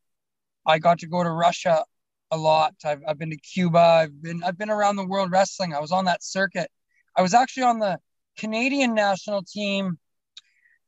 I 0.65 0.79
got 0.79 0.99
to 0.99 1.07
go 1.07 1.23
to 1.23 1.29
Russia 1.29 1.85
a 2.31 2.37
lot. 2.37 2.73
I've 2.83 3.01
I've 3.07 3.19
been 3.19 3.29
to 3.29 3.37
Cuba. 3.37 3.79
I've 3.79 4.21
been 4.21 4.43
I've 4.43 4.57
been 4.57 4.71
around 4.71 4.95
the 4.95 5.05
world 5.05 5.31
wrestling. 5.31 5.73
I 5.73 5.79
was 5.79 5.91
on 5.91 6.05
that 6.05 6.23
circuit. 6.23 6.69
I 7.15 7.21
was 7.21 7.35
actually 7.35 7.63
on 7.63 7.79
the 7.79 7.99
Canadian 8.37 8.95
national 8.95 9.43
team, 9.43 9.99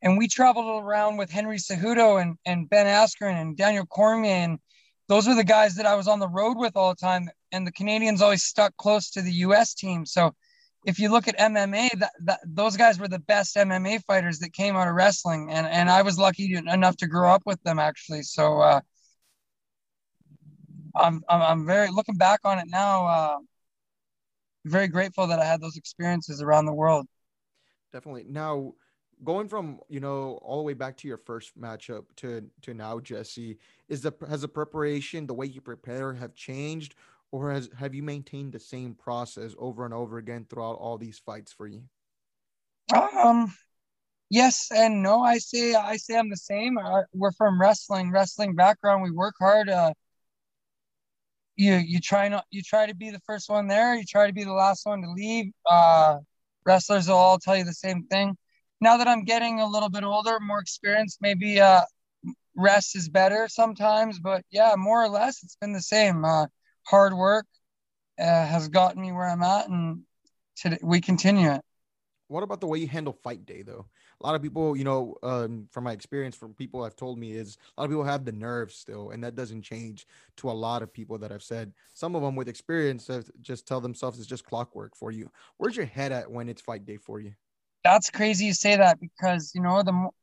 and 0.02 0.18
we 0.18 0.28
traveled 0.28 0.84
around 0.84 1.18
with 1.18 1.30
Henry 1.30 1.58
Cejudo 1.58 2.20
and 2.20 2.38
and 2.46 2.68
Ben 2.68 2.88
Askren 2.88 3.40
and 3.40 3.56
Daniel 3.56 3.86
Cormier, 3.86 4.32
and 4.32 4.60
those 5.08 5.28
were 5.28 5.36
the 5.36 5.44
guys 5.44 5.76
that 5.76 5.86
I 5.86 5.94
was 5.96 6.08
on 6.08 6.20
the 6.20 6.28
road 6.28 6.58
with 6.58 6.76
all 6.76 6.90
the 6.90 7.00
time. 7.00 7.30
And 7.52 7.66
the 7.66 7.72
Canadians 7.72 8.24
always 8.24 8.44
stuck 8.44 8.76
close 8.78 9.12
to 9.12 9.22
the 9.22 9.32
U.S. 9.32 9.76
team, 9.76 10.06
so 10.06 10.34
if 10.86 11.00
you 11.00 11.10
look 11.10 11.28
at 11.28 11.38
MMA, 11.38 11.90
that, 12.00 12.12
that 12.24 12.40
those 12.46 12.78
guys 12.78 13.00
were 13.00 13.08
the 13.08 13.20
best 13.20 13.56
MMA 13.56 14.04
fighters 14.04 14.40
that 14.40 14.54
came 14.54 14.76
out 14.76 14.88
of 14.88 14.94
wrestling, 14.94 15.50
and 15.52 15.66
and 15.66 15.90
I 15.90 16.04
was 16.04 16.18
lucky 16.18 16.56
enough 16.56 16.96
to 16.98 17.08
grow 17.08 17.32
up 17.32 17.42
with 17.46 17.62
them 17.64 17.80
actually. 17.80 18.22
So 18.22 18.62
uh, 18.62 18.82
I'm, 20.96 21.24
I'm 21.28 21.42
I'm 21.42 21.66
very 21.66 21.90
looking 21.90 22.16
back 22.16 22.42
on 22.46 22.60
it 22.60 22.68
now. 22.70 23.08
Uh, 23.08 23.38
very 24.66 24.88
grateful 24.88 25.28
that 25.28 25.40
I 25.40 25.46
had 25.46 25.60
those 25.60 25.76
experiences 25.76 26.42
around 26.42 26.66
the 26.66 26.74
world. 26.74 27.08
Definitely. 27.92 28.26
Now, 28.30 28.74
going 29.24 29.48
from 29.48 29.80
you 29.90 30.00
know 30.00 30.40
all 30.44 30.58
the 30.58 30.64
way 30.64 30.74
back 30.74 30.98
to 30.98 31.08
your 31.08 31.18
first 31.18 31.60
matchup 31.60 32.04
to 32.18 32.48
to 32.62 32.76
now, 32.76 33.00
Jesse, 33.00 33.58
is 33.90 34.02
the 34.02 34.14
has 34.30 34.42
the 34.42 34.48
preparation, 34.48 35.26
the 35.26 35.34
way 35.34 35.48
you 35.48 35.62
prepare, 35.62 36.14
have 36.14 36.36
changed, 36.36 36.94
or 37.32 37.52
has 37.52 37.70
have 37.78 37.94
you 37.94 38.04
maintained 38.04 38.54
the 38.54 38.60
same 38.60 38.94
process 38.96 39.54
over 39.58 39.86
and 39.86 39.94
over 39.94 40.18
again 40.18 40.46
throughout 40.50 40.78
all 40.78 40.98
these 40.98 41.20
fights 41.20 41.52
for 41.52 41.68
you? 41.68 41.84
Um, 42.94 43.54
yes 44.30 44.70
and 44.72 45.02
no. 45.02 45.22
I 45.22 45.38
say 45.40 45.74
I 45.74 45.98
say 45.98 46.18
I'm 46.18 46.30
the 46.30 46.38
same. 46.38 46.78
Uh, 46.78 47.02
we're 47.14 47.32
from 47.32 47.60
wrestling, 47.60 48.12
wrestling 48.12 48.56
background. 48.56 49.04
We 49.04 49.12
work 49.12 49.36
hard. 49.40 49.70
Uh, 49.70 49.94
you 51.56 51.76
you 51.76 52.00
try 52.00 52.28
not 52.28 52.46
you 52.52 52.62
try 52.62 52.86
to 52.86 52.96
be 52.96 53.10
the 53.10 53.22
first 53.26 53.50
one 53.50 53.68
there. 53.68 53.96
You 53.96 54.04
try 54.06 54.28
to 54.28 54.34
be 54.34 54.44
the 54.44 54.54
last 54.54 54.86
one 54.86 55.02
to 55.02 55.12
leave. 55.12 55.52
Uh, 55.70 56.18
wrestlers 56.66 57.08
will 57.08 57.16
all 57.16 57.40
tell 57.40 57.58
you 57.58 57.64
the 57.64 57.74
same 57.74 58.04
thing. 58.08 58.38
Now 58.82 58.98
that 58.98 59.08
I'm 59.08 59.24
getting 59.24 59.62
a 59.62 59.68
little 59.68 59.90
bit 59.90 60.04
older, 60.04 60.38
more 60.40 60.60
experienced, 60.60 61.20
maybe 61.22 61.60
uh, 61.62 61.82
rest 62.56 62.96
is 62.96 63.10
better 63.10 63.48
sometimes. 63.48 64.20
But 64.20 64.44
yeah, 64.52 64.76
more 64.78 65.04
or 65.04 65.10
less, 65.10 65.44
it's 65.44 65.56
been 65.56 65.74
the 65.74 65.82
same. 65.82 66.26
Uh, 66.26 66.48
hard 66.86 67.14
work 67.14 67.46
uh, 68.20 68.24
has 68.24 68.68
gotten 68.70 69.02
me 69.02 69.12
where 69.12 69.28
I'm 69.28 69.44
at, 69.44 69.68
and 69.68 70.02
today 70.56 70.78
we 70.82 71.02
continue 71.02 71.52
it. 71.52 71.62
What 72.28 72.44
about 72.44 72.60
the 72.60 72.68
way 72.68 72.80
you 72.80 72.88
handle 72.88 73.14
fight 73.14 73.46
day, 73.46 73.62
though? 73.62 73.86
A 74.20 74.26
lot 74.26 74.34
of 74.34 74.42
people, 74.42 74.76
you 74.76 74.84
know, 74.84 75.16
um, 75.22 75.68
from 75.72 75.84
my 75.84 75.92
experience, 75.92 76.36
from 76.36 76.54
people 76.56 76.84
I've 76.84 76.96
told 76.96 77.20
me, 77.20 77.34
is 77.34 77.58
a 77.78 77.82
lot 77.82 77.86
of 77.86 77.92
people 77.92 78.04
have 78.04 78.26
the 78.26 78.32
nerves 78.32 78.74
still, 78.76 79.12
and 79.12 79.24
that 79.24 79.36
doesn't 79.36 79.62
change 79.62 80.08
to 80.38 80.50
a 80.50 80.54
lot 80.54 80.82
of 80.82 80.92
people 80.92 81.20
that 81.20 81.32
I've 81.32 81.44
said. 81.44 81.74
Some 81.94 82.16
of 82.16 82.24
them 82.24 82.36
with 82.36 82.48
experience 82.48 83.08
have 83.08 83.30
just 83.42 83.68
tell 83.68 83.80
themselves 83.80 84.18
it's 84.18 84.28
just 84.28 84.46
clockwork 84.46 84.96
for 84.96 85.12
you. 85.12 85.30
Where's 85.58 85.76
your 85.76 85.86
head 85.86 86.12
at 86.12 86.32
when 86.32 86.50
it's 86.50 86.62
fight 86.62 86.86
day 86.86 86.98
for 86.98 87.20
you? 87.20 87.34
That's 87.84 88.10
crazy 88.10 88.46
you 88.46 88.54
say 88.54 88.78
that 88.78 89.00
because 89.00 89.52
you 89.54 89.62
know 89.62 89.84
the 89.84 89.92
mo- 89.92 90.16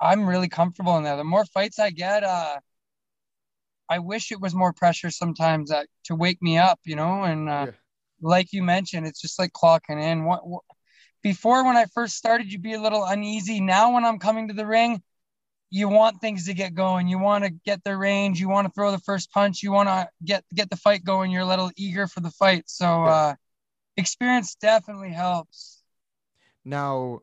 I'm 0.00 0.28
really 0.28 0.48
comfortable 0.48 0.96
in 0.96 1.04
there. 1.04 1.16
The 1.16 1.24
more 1.24 1.44
fights 1.44 1.78
I 1.78 1.90
get, 1.90 2.24
uh, 2.24 2.56
I 3.88 3.98
wish 3.98 4.32
it 4.32 4.40
was 4.40 4.54
more 4.54 4.72
pressure 4.72 5.10
sometimes 5.10 5.70
that 5.70 5.86
to 6.04 6.14
wake 6.14 6.42
me 6.42 6.58
up, 6.58 6.80
you 6.84 6.96
know, 6.96 7.22
and 7.22 7.48
uh, 7.48 7.66
yeah. 7.66 7.72
like 8.20 8.52
you 8.52 8.62
mentioned, 8.62 9.06
it's 9.06 9.20
just 9.20 9.38
like 9.38 9.52
clocking 9.52 10.02
in. 10.02 10.24
What, 10.24 10.46
what 10.46 10.62
before 11.22 11.64
when 11.64 11.76
I 11.76 11.86
first 11.86 12.16
started, 12.16 12.52
you'd 12.52 12.62
be 12.62 12.74
a 12.74 12.80
little 12.80 13.04
uneasy. 13.04 13.60
Now 13.60 13.94
when 13.94 14.04
I'm 14.04 14.18
coming 14.18 14.48
to 14.48 14.54
the 14.54 14.66
ring, 14.66 15.02
you 15.70 15.88
want 15.88 16.20
things 16.20 16.46
to 16.46 16.54
get 16.54 16.74
going. 16.74 17.08
You 17.08 17.18
want 17.18 17.44
to 17.44 17.50
get 17.50 17.82
the 17.84 17.96
range. 17.96 18.38
You 18.40 18.48
want 18.48 18.66
to 18.66 18.72
throw 18.72 18.92
the 18.92 18.98
first 18.98 19.32
punch. 19.32 19.62
You 19.62 19.72
want 19.72 19.88
to 19.88 20.08
get 20.24 20.44
get 20.54 20.70
the 20.70 20.76
fight 20.76 21.04
going. 21.04 21.30
You're 21.30 21.42
a 21.42 21.46
little 21.46 21.70
eager 21.76 22.06
for 22.06 22.20
the 22.20 22.30
fight. 22.30 22.64
So 22.66 23.04
uh, 23.04 23.34
experience 23.96 24.54
definitely 24.54 25.10
helps. 25.10 25.82
Now, 26.64 27.20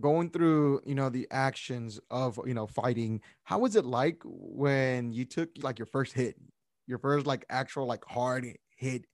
going 0.00 0.30
through 0.30 0.80
you 0.84 0.94
know 0.94 1.08
the 1.08 1.26
actions 1.30 2.00
of 2.10 2.38
you 2.46 2.54
know 2.54 2.66
fighting, 2.66 3.20
how 3.44 3.58
was 3.58 3.76
it 3.76 3.84
like 3.84 4.20
when 4.24 5.12
you 5.12 5.24
took 5.24 5.50
like 5.62 5.78
your 5.78 5.86
first 5.86 6.12
hit, 6.12 6.36
your 6.86 6.98
first 6.98 7.26
like 7.26 7.44
actual 7.50 7.86
like 7.86 8.04
hard 8.04 8.46
hit 8.76 9.06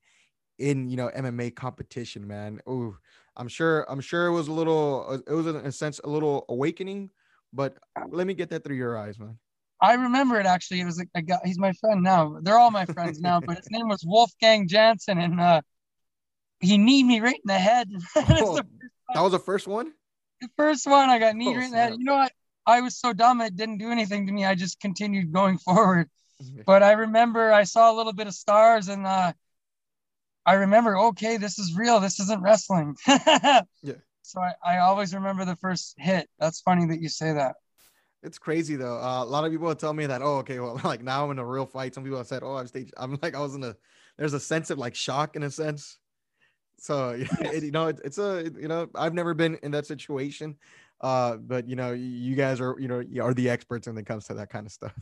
in 0.59 0.89
you 0.89 0.97
know 0.97 1.09
MMA 1.15 1.55
competition, 1.55 2.27
man? 2.27 2.59
Oh, 2.67 2.95
I'm 3.35 3.47
sure 3.47 3.85
I'm 3.89 4.01
sure 4.01 4.27
it 4.27 4.31
was 4.31 4.47
a 4.47 4.53
little 4.53 5.05
uh, 5.09 5.31
it 5.31 5.35
was 5.35 5.47
in 5.47 5.55
a 5.55 5.71
sense 5.71 5.99
a 6.03 6.09
little 6.09 6.45
awakening, 6.49 7.09
but 7.51 7.77
let 8.09 8.27
me 8.27 8.33
get 8.33 8.49
that 8.49 8.63
through 8.63 8.77
your 8.77 8.97
eyes, 8.97 9.19
man. 9.19 9.37
I 9.81 9.95
remember 9.95 10.39
it 10.39 10.45
actually. 10.45 10.79
It 10.81 10.85
was 10.85 10.99
a, 10.99 11.05
a 11.15 11.21
guy. 11.21 11.39
He's 11.43 11.59
my 11.59 11.73
friend 11.73 12.01
now. 12.01 12.37
They're 12.41 12.57
all 12.57 12.71
my 12.71 12.85
friends 12.85 13.19
now, 13.19 13.41
but 13.41 13.57
his 13.57 13.69
name 13.69 13.89
was 13.89 14.03
Wolfgang 14.05 14.67
Jansen, 14.67 15.17
and 15.17 15.41
uh, 15.41 15.61
he 16.61 16.77
kneed 16.77 17.05
me 17.05 17.19
right 17.19 17.35
in 17.35 17.41
the 17.45 17.59
head. 17.59 17.89
oh, 18.15 18.59
that 19.13 19.21
was 19.21 19.33
the 19.33 19.39
first 19.39 19.67
one. 19.67 19.93
The 20.43 20.49
first 20.57 20.85
one 20.85 21.09
I 21.09 21.19
got 21.19 21.37
kneed 21.37 21.55
oh, 21.55 21.55
right 21.55 21.65
in 21.65 21.71
the 21.71 21.77
head. 21.77 21.93
You 21.97 22.03
know 22.03 22.15
what? 22.15 22.33
I 22.65 22.81
was 22.81 22.97
so 22.97 23.13
dumb 23.13 23.39
it 23.39 23.55
didn't 23.55 23.77
do 23.77 23.91
anything 23.91 24.27
to 24.27 24.33
me. 24.33 24.43
I 24.43 24.55
just 24.55 24.77
continued 24.81 25.31
going 25.31 25.57
forward. 25.65 26.09
but 26.65 26.83
I 26.83 26.91
remember 26.91 27.53
I 27.53 27.63
saw 27.63 27.89
a 27.89 27.95
little 27.95 28.11
bit 28.11 28.27
of 28.27 28.33
stars, 28.33 28.89
and 28.89 29.07
uh, 29.07 29.31
I 30.45 30.53
remember, 30.55 30.97
okay, 30.97 31.37
this 31.37 31.59
is 31.59 31.77
real. 31.77 32.01
This 32.01 32.19
isn't 32.19 32.41
wrestling. 32.41 32.97
yeah. 33.07 33.61
So 34.21 34.41
I, 34.41 34.53
I 34.65 34.77
always 34.79 35.13
remember 35.13 35.45
the 35.45 35.55
first 35.55 35.95
hit. 35.97 36.27
That's 36.39 36.59
funny 36.59 36.87
that 36.87 37.01
you 37.01 37.07
say 37.07 37.31
that. 37.31 37.55
It's 38.21 38.37
crazy 38.37 38.75
though. 38.75 38.97
Uh, 38.97 39.23
a 39.23 39.25
lot 39.25 39.45
of 39.45 39.51
people 39.51 39.73
tell 39.75 39.93
me 39.93 40.05
that, 40.07 40.21
oh, 40.21 40.39
okay, 40.39 40.59
well, 40.59 40.79
like 40.83 41.03
now 41.03 41.23
I'm 41.23 41.31
in 41.31 41.39
a 41.39 41.45
real 41.45 41.65
fight. 41.65 41.95
Some 41.95 42.03
people 42.03 42.17
have 42.17 42.27
said, 42.27 42.43
oh, 42.43 42.55
I've 42.55 42.67
staged. 42.67 42.93
I'm 42.97 43.17
like, 43.21 43.33
I 43.33 43.39
was 43.39 43.55
in 43.55 43.63
a. 43.63 43.77
There's 44.17 44.33
a 44.33 44.41
sense 44.41 44.69
of 44.69 44.77
like 44.77 44.93
shock 44.93 45.37
in 45.37 45.43
a 45.43 45.49
sense. 45.49 45.97
So 46.77 47.11
it, 47.41 47.63
you 47.63 47.71
know, 47.71 47.87
it, 47.87 47.99
it's 48.03 48.17
a 48.17 48.51
you 48.59 48.67
know, 48.67 48.87
I've 48.95 49.13
never 49.13 49.33
been 49.33 49.55
in 49.63 49.71
that 49.71 49.85
situation, 49.85 50.57
uh, 51.01 51.37
but 51.37 51.67
you 51.67 51.75
know, 51.75 51.91
you 51.93 52.35
guys 52.35 52.59
are 52.61 52.75
you 52.79 52.87
know 52.87 53.03
are 53.23 53.33
the 53.33 53.49
experts 53.49 53.87
when 53.87 53.97
it 53.97 54.05
comes 54.05 54.25
to 54.27 54.33
that 54.35 54.49
kind 54.49 54.65
of 54.65 54.71
stuff. 54.71 54.93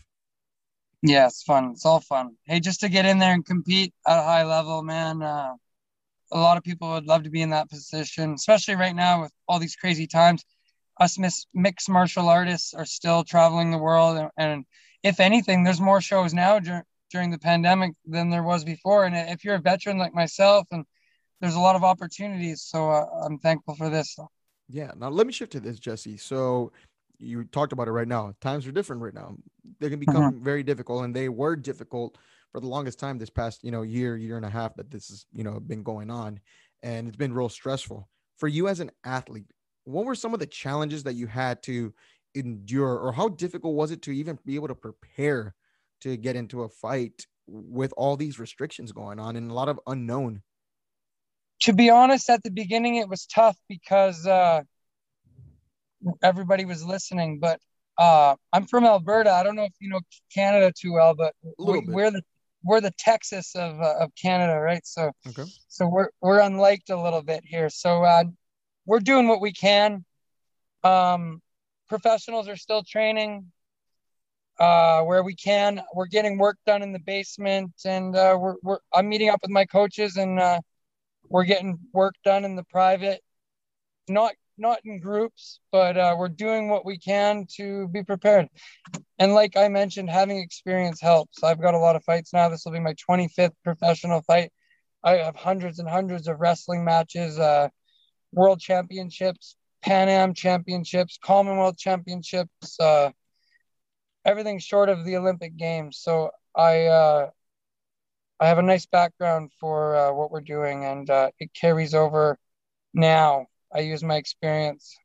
Yeah, 1.04 1.26
it's 1.26 1.42
fun. 1.42 1.72
It's 1.72 1.86
all 1.86 2.00
fun. 2.00 2.36
Hey, 2.46 2.60
just 2.60 2.82
to 2.82 2.90
get 2.90 3.06
in 3.06 3.18
there 3.18 3.34
and 3.34 3.46
compete 3.46 3.94
at 4.06 4.20
a 4.20 4.24
high 4.24 4.44
level, 4.44 4.84
man. 4.84 5.24
Uh, 5.24 5.54
a 6.32 6.40
lot 6.40 6.58
of 6.58 6.64
people 6.64 6.90
would 6.92 7.06
love 7.06 7.24
to 7.24 7.30
be 7.30 7.42
in 7.42 7.50
that 7.50 7.70
position, 7.70 8.34
especially 8.34 8.76
right 8.76 8.96
now 8.96 9.22
with 9.22 9.32
all 9.48 9.60
these 9.60 9.76
crazy 9.76 10.08
times. 10.08 10.46
Us 11.00 11.18
mixed 11.54 11.90
martial 11.90 12.30
artists 12.30 12.74
are 12.74 12.86
still 12.86 13.24
traveling 13.24 13.72
the 13.72 13.78
world, 13.78 14.18
and, 14.18 14.30
and 14.38 14.66
if 15.04 15.20
anything, 15.20 15.64
there's 15.64 15.82
more 15.82 16.02
shows 16.02 16.34
now 16.34 16.60
dur- 16.60 16.86
during 17.10 17.32
the 17.32 17.40
pandemic 17.40 17.94
than 18.06 18.30
there 18.30 18.44
was 18.44 18.64
before. 18.64 19.06
And 19.06 19.16
if 19.16 19.44
you're 19.44 19.56
a 19.56 19.62
veteran 19.62 19.98
like 19.98 20.14
myself, 20.14 20.68
and 20.72 20.86
there's 21.42 21.56
a 21.56 21.60
lot 21.60 21.76
of 21.76 21.84
opportunities, 21.84 22.62
so 22.62 22.90
uh, 22.90 23.06
I'm 23.26 23.40
thankful 23.40 23.76
for 23.76 23.90
this. 23.90 24.18
Yeah. 24.70 24.92
Now 24.96 25.10
let 25.10 25.28
me 25.28 25.34
shift 25.34 25.52
to 25.54 25.60
this, 25.60 25.80
Jesse. 25.80 26.18
So 26.18 26.72
you 27.20 27.44
talked 27.46 27.74
about 27.74 27.88
it 27.88 27.92
right 27.92 28.08
now. 28.08 28.34
Times 28.42 28.66
are 28.66 28.72
different 28.72 29.02
right 29.02 29.14
now. 29.14 29.36
They 29.80 29.90
can 29.90 30.00
become 30.00 30.24
uh-huh. 30.24 30.32
very 30.40 30.64
difficult, 30.64 31.04
and 31.04 31.16
they 31.16 31.30
were 31.30 31.56
difficult 31.56 32.18
for 32.52 32.60
the 32.60 32.68
longest 32.68 33.00
time 33.00 33.18
this 33.18 33.30
past 33.30 33.64
you 33.64 33.72
know 33.72 33.82
year, 33.82 34.16
year 34.18 34.38
and 34.38 34.46
a 34.46 34.50
half 34.50 34.76
that 34.76 34.92
this 34.92 35.10
has 35.10 35.26
you 35.34 35.44
know 35.44 35.60
been 35.60 35.84
going 35.84 36.10
on, 36.10 36.40
and 36.84 37.08
it's 37.08 37.18
been 37.18 37.34
real 37.34 37.50
stressful 37.50 38.08
for 38.38 38.48
you 38.48 38.68
as 38.68 38.80
an 38.80 38.92
athlete. 39.04 39.52
What 39.84 40.06
were 40.06 40.16
some 40.16 40.34
of 40.34 40.40
the 40.40 40.48
challenges 40.48 41.04
that 41.04 41.14
you 41.14 41.28
had 41.28 41.64
to 41.64 41.94
endure, 42.36 42.98
or 42.98 43.12
how 43.12 43.30
difficult 43.30 43.76
was 43.76 43.92
it 43.92 44.02
to 44.04 44.12
even 44.12 44.38
be 44.46 44.56
able 44.56 44.68
to 44.68 44.76
prepare 44.76 45.56
to 46.02 46.18
get 46.18 46.36
into 46.36 46.64
a 46.64 46.70
fight 46.70 47.26
with 47.48 47.94
all 47.98 48.16
these 48.16 48.40
restrictions 48.40 48.92
going 48.92 49.20
on 49.20 49.36
and 49.36 49.50
a 49.50 49.54
lot 49.54 49.70
of 49.70 49.80
unknown? 49.88 50.42
To 51.62 51.74
be 51.74 51.90
honest, 51.90 52.30
at 52.30 52.44
the 52.44 52.52
beginning 52.52 52.96
it 52.96 53.08
was 53.08 53.26
tough 53.26 53.58
because 53.68 54.26
uh, 54.26 54.62
everybody 56.24 56.66
was 56.66 56.84
listening, 56.84 57.40
but 57.40 57.60
uh, 57.98 58.36
I'm 58.52 58.66
from 58.66 58.86
Alberta. 58.86 59.32
I 59.32 59.44
don't 59.44 59.56
know 59.56 59.66
if 59.66 59.74
you 59.80 59.90
know 59.90 60.00
Canada 60.34 60.72
too 60.76 60.94
well, 60.94 61.14
but 61.14 61.34
we, 61.60 62.04
are 62.04 62.12
the 62.12 62.24
we're 62.64 62.82
the 62.82 62.94
Texas 62.98 63.56
of 63.56 63.80
uh, 63.80 63.96
of 64.00 64.12
Canada, 64.20 64.60
right? 64.60 64.86
So 64.86 65.12
okay. 65.28 65.46
so 65.68 65.88
we're 65.88 66.10
we're 66.22 66.40
unliked 66.40 66.90
a 66.90 67.00
little 67.00 67.22
bit 67.22 67.44
here. 67.46 67.70
So 67.70 68.04
uh, 68.04 68.24
we're 68.86 69.00
doing 69.00 69.28
what 69.28 69.42
we 69.42 69.54
can. 69.54 70.04
Um, 70.84 71.42
professionals 71.88 72.48
are 72.48 72.56
still 72.56 72.84
training 72.84 73.52
uh, 74.60 75.02
where 75.02 75.24
we 75.24 75.36
can. 75.36 75.82
We're 75.94 76.08
getting 76.08 76.38
work 76.38 76.58
done 76.66 76.82
in 76.82 76.92
the 76.92 77.00
basement, 77.00 77.72
and 77.86 78.16
uh, 78.16 78.38
we're, 78.40 78.56
we're 78.64 78.80
I'm 78.94 79.10
meeting 79.10 79.30
up 79.30 79.40
with 79.42 79.52
my 79.52 79.66
coaches, 79.66 80.18
and 80.18 80.40
uh, 80.40 80.62
we're 81.32 81.46
getting 81.46 81.80
work 81.94 82.16
done 82.24 82.46
in 82.46 82.56
the 82.56 82.64
private. 82.64 83.22
Not 84.08 84.34
not 84.58 84.80
in 84.86 85.00
groups, 85.00 85.60
but 85.72 85.98
uh, 85.98 86.16
we're 86.18 86.30
doing 86.30 86.70
what 86.70 86.86
we 86.86 87.00
can 87.00 87.46
to 87.56 87.88
be 87.88 88.04
prepared. 88.04 88.48
And 89.18 89.34
like 89.34 89.58
I 89.58 89.70
mentioned, 89.70 90.10
having 90.10 90.38
experience 90.38 91.02
helps. 91.02 91.44
I've 91.44 91.62
got 91.62 91.74
a 91.74 91.80
lot 91.80 91.96
of 91.96 92.04
fights 92.04 92.32
now. 92.34 92.50
This 92.50 92.64
will 92.66 92.74
be 92.74 92.80
my 92.80 92.94
25th 93.10 93.54
professional 93.64 94.22
fight. 94.22 94.52
I 95.04 95.14
have 95.14 95.36
hundreds 95.36 95.80
and 95.80 95.90
hundreds 95.90 96.28
of 96.28 96.40
wrestling 96.40 96.86
matches, 96.86 97.40
uh, 97.40 97.70
world 98.32 98.60
championships, 98.60 99.56
Pan 99.82 100.10
Am 100.10 100.34
championships, 100.34 101.18
Commonwealth 101.24 101.78
championships, 101.78 102.80
uh, 102.80 103.10
everything 104.26 104.60
short 104.60 104.90
of 104.90 105.06
the 105.06 105.18
Olympic 105.18 105.58
Games. 105.58 105.98
So 106.00 106.30
I 106.56 106.86
uh, 106.86 107.30
I 108.42 108.48
have 108.48 108.58
a 108.58 108.64
nice 108.64 108.86
background 108.86 109.52
for 109.60 109.96
uh, 109.96 110.12
what 110.12 110.32
we're 110.32 110.42
doing, 110.42 110.84
and 110.84 111.10
uh, 111.10 111.30
it 111.40 111.52
carries 111.54 111.94
over 111.94 112.38
now 112.94 113.46
I 113.74 113.80
use 113.80 114.04
my 114.04 114.16
experience. 114.16 114.98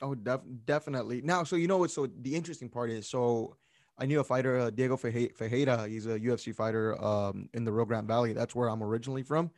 Oh, 0.00 0.14
def- 0.14 0.40
definitely. 0.64 1.22
Now, 1.22 1.44
so 1.44 1.56
you 1.56 1.68
know 1.68 1.78
what? 1.78 1.90
So 1.90 2.06
the 2.06 2.34
interesting 2.34 2.68
part 2.68 2.90
is, 2.90 3.08
so 3.08 3.56
I 3.98 4.06
knew 4.06 4.20
a 4.20 4.24
fighter, 4.24 4.58
uh, 4.58 4.70
Diego 4.70 4.96
Ferreira. 4.96 5.88
He's 5.88 6.06
a 6.06 6.18
UFC 6.18 6.54
fighter 6.54 7.02
um, 7.02 7.48
in 7.54 7.64
the 7.64 7.72
Rio 7.72 7.84
Grande 7.84 8.08
Valley. 8.08 8.32
That's 8.32 8.54
where 8.54 8.68
I'm 8.68 8.82
originally 8.82 9.22
from. 9.22 9.50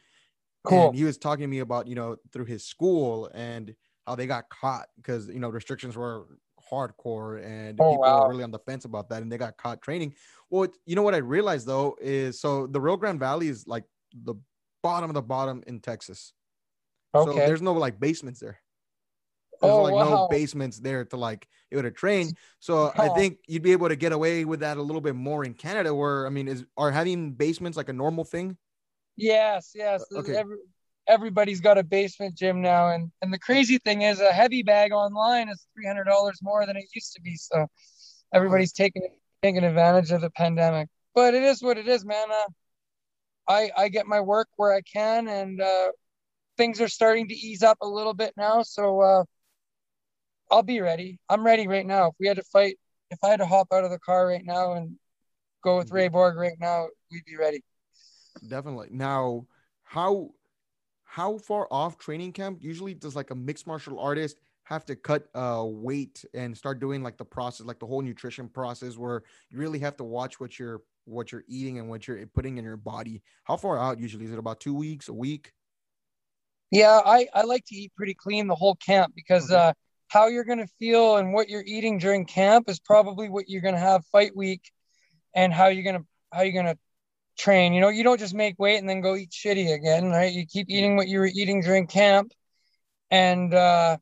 Cool. 0.65 0.89
And 0.89 0.97
he 0.97 1.05
was 1.05 1.19
talking 1.19 1.43
to 1.43 1.49
me 1.49 1.59
about, 1.59 1.87
you 1.87 1.95
know, 1.95 2.17
through 2.33 2.47
his 2.47 2.65
school 2.65 3.31
and 3.35 3.75
how 4.07 4.15
they 4.15 4.27
got 4.27 4.49
caught 4.49 4.87
because, 4.97 5.29
you 5.29 5.41
know, 5.41 5.49
restrictions 5.49 5.97
were 5.97 6.27
hardcore 6.71 7.45
and 7.45 7.79
oh, 7.81 7.91
people 7.91 8.03
wow. 8.03 8.23
were 8.23 8.31
really 8.31 8.45
on 8.45 8.51
the 8.51 8.59
fence 8.59 8.85
about 8.85 9.09
that 9.11 9.23
and 9.23 9.31
they 9.31 9.39
got 9.39 9.57
caught 9.57 9.83
training. 9.83 10.15
Well, 10.55 10.69
you 10.87 10.95
know 10.95 11.03
what 11.03 11.15
I 11.15 11.19
realized 11.19 11.67
though 11.67 11.97
is 12.01 12.41
so 12.41 12.69
the 12.69 12.81
Rio 12.81 12.97
Grande 12.97 13.19
Valley 13.19 13.49
is 13.49 13.67
like 13.67 13.83
the 14.13 14.37
bottom 14.85 15.11
of 15.11 15.15
the 15.15 15.23
bottom 15.23 15.65
in 15.67 15.81
Texas. 15.81 16.33
Okay. 17.13 17.29
So 17.29 17.37
there's 17.39 17.61
no 17.61 17.73
like 17.73 17.99
basements 17.99 18.39
there. 18.39 18.61
there's 19.61 19.75
Oh, 19.75 19.83
like 19.83 19.95
no 19.95 20.29
basements 20.31 20.79
there 20.79 21.07
to 21.07 21.17
like 21.17 21.49
it 21.73 21.77
would 21.77 21.83
to 21.83 21.91
train. 21.91 22.35
So 22.61 22.93
I 22.97 23.09
think 23.09 23.39
you'd 23.49 23.65
be 23.65 23.73
able 23.73 23.89
to 23.89 23.97
get 23.97 24.13
away 24.13 24.45
with 24.45 24.61
that 24.61 24.77
a 24.77 24.83
little 24.83 25.01
bit 25.01 25.17
more 25.17 25.45
in 25.45 25.55
Canada, 25.55 25.93
where 25.93 26.25
I 26.25 26.31
mean, 26.31 26.47
is 26.47 26.65
are 26.77 26.93
having 26.93 27.33
basements 27.33 27.77
like 27.77 27.89
a 27.89 27.93
normal 27.93 28.23
thing? 28.23 28.57
Yes, 29.17 29.73
yes. 29.75 30.05
Okay. 30.15 30.37
Every, 30.37 30.59
everybody's 31.09 31.61
got 31.61 31.79
a 31.79 31.83
basement 31.83 32.37
gym 32.37 32.63
now, 32.63 32.91
and 32.91 33.11
and 33.23 33.33
the 33.33 33.41
crazy 33.41 33.79
thing 33.79 34.03
is, 34.03 34.21
a 34.21 34.31
heavy 34.31 34.63
bag 34.63 34.93
online 34.93 35.49
is 35.49 35.67
three 35.75 35.89
hundred 35.89 36.05
dollars 36.05 36.39
more 36.43 36.65
than 36.65 36.77
it 36.77 36.85
used 36.95 37.13
to 37.15 37.21
be. 37.23 37.35
So 37.35 37.67
everybody's 38.33 38.73
taking 38.73 39.09
taking 39.45 39.65
advantage 39.65 40.11
of 40.11 40.23
the 40.23 40.31
pandemic. 40.31 40.89
But 41.15 41.35
it 41.35 41.43
is 41.43 41.63
what 41.63 41.77
it 41.77 41.87
is, 41.87 42.05
man. 42.05 42.31
Uh, 42.31 42.51
I 43.47 43.71
I 43.77 43.89
get 43.89 44.07
my 44.07 44.21
work 44.21 44.49
where 44.57 44.73
I 44.73 44.81
can, 44.81 45.29
and 45.29 45.61
uh, 45.61 45.91
things 46.57 46.81
are 46.81 46.89
starting 46.89 47.29
to 47.29 47.35
ease 47.35 47.63
up 47.63 47.79
a 47.83 47.87
little 47.87 48.15
bit 48.15 48.33
now. 48.37 48.63
So 48.63 49.01
uh, 49.01 49.25
I'll 50.51 50.63
be 50.63 50.81
ready. 50.81 51.19
I'm 51.29 51.45
ready 51.45 51.69
right 51.69 51.87
now. 51.87 52.07
If 52.09 52.15
we 52.19 52.27
had 52.27 52.39
to 52.39 52.43
fight, 52.45 52.79
if 53.11 53.19
I 53.23 53.29
had 53.29 53.41
to 53.41 53.47
hop 53.47 53.69
out 53.73 53.85
of 53.85 53.91
the 53.91 53.99
car 53.99 54.27
right 54.27 54.45
now 54.45 54.73
and 54.73 54.97
go 55.63 55.77
with 55.77 55.91
Mhm. 55.91 55.95
Ray 55.95 56.09
Borg 56.09 56.37
right 56.37 56.59
now, 56.59 56.89
we'd 57.13 57.25
be 57.27 57.37
ready. 57.37 57.63
Definitely. 58.49 58.89
Now, 58.91 59.47
how 59.83 60.31
how 61.05 61.39
far 61.39 61.69
off 61.71 61.99
training 61.99 62.33
camp 62.33 62.59
usually 62.61 62.95
does 62.95 63.15
like 63.15 63.31
a 63.31 63.35
mixed 63.37 63.67
martial 63.67 64.01
artist 64.01 64.41
have 64.65 64.85
to 64.87 64.97
cut 64.97 65.29
uh 65.35 65.63
weight 65.67 66.25
and 66.35 66.57
start 66.57 66.81
doing 66.81 67.03
like 67.03 67.17
the 67.17 67.25
process, 67.25 67.67
like 67.67 67.79
the 67.79 67.87
whole 67.87 68.03
nutrition 68.03 68.49
process, 68.49 68.97
where 68.97 69.23
you 69.51 69.59
really 69.59 69.79
have 69.79 69.97
to 69.97 70.05
watch 70.05 70.41
what 70.41 70.59
you're 70.59 70.83
what 71.05 71.33
you're 71.33 71.45
eating 71.49 71.79
and 71.79 71.89
what 71.89 72.09
you're 72.09 72.27
putting 72.29 72.57
in 72.59 72.65
your 72.65 72.77
body. 72.79 73.23
How 73.45 73.57
far 73.57 73.79
out 73.79 73.99
usually 73.99 74.25
is 74.25 74.33
it? 74.33 74.39
About 74.39 74.61
two 74.61 74.75
weeks, 74.75 75.09
a 75.09 75.13
week? 75.13 75.53
Yeah, 76.71 77.01
I, 77.05 77.29
I 77.33 77.43
like 77.43 77.65
to 77.67 77.75
eat 77.77 77.93
pretty 77.97 78.15
clean 78.15 78.47
the 78.47 78.55
whole 78.55 78.75
camp 78.77 79.13
because 79.15 79.51
Okay. 79.51 79.55
uh, 79.55 79.73
how 80.09 80.29
you're 80.29 80.45
going 80.45 80.59
to 80.59 80.67
feel 80.79 81.19
and 81.19 81.33
what 81.33 81.49
you're 81.49 81.63
eating 81.67 81.99
during 81.99 82.25
camp 82.27 82.69
is 82.69 82.81
probably 82.81 83.29
what 83.29 83.49
you're 83.49 83.63
going 83.63 83.75
to 83.75 83.81
have 83.81 84.05
fight 84.07 84.35
week 84.35 84.63
and 85.35 85.53
how 85.53 85.67
you're 85.69 85.93
to 85.93 86.07
how 86.33 86.43
you're 86.43 86.53
going 86.63 86.75
to 86.75 86.79
train. 87.39 87.75
You 87.75 87.81
know, 87.81 87.89
you 87.89 88.03
don't 88.03 88.19
just 88.19 88.35
make 88.35 88.59
weight 88.59 88.79
and 88.79 88.89
then 88.89 89.01
go 89.01 89.15
eat 89.15 89.31
shitty 89.31 89.73
again, 89.75 90.11
right? 90.11 90.33
You 90.33 90.47
keep 90.47 90.69
eating 90.71 90.97
what 90.97 91.09
you 91.09 91.19
were 91.19 91.31
eating 91.33 91.61
during 91.61 91.87
camp. 91.87 92.33
And 93.11 93.53
uh, 93.53 93.99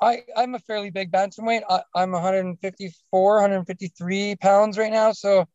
I 0.00 0.22
I'm 0.36 0.54
a 0.54 0.58
fairly 0.58 0.90
big 0.90 1.12
bantamweight. 1.12 1.62
I, 1.68 1.82
I'm 1.94 2.12
154, 2.12 3.34
153 3.36 4.36
pounds 4.36 4.78
right 4.78 4.92
now, 4.92 5.12
so 5.12 5.46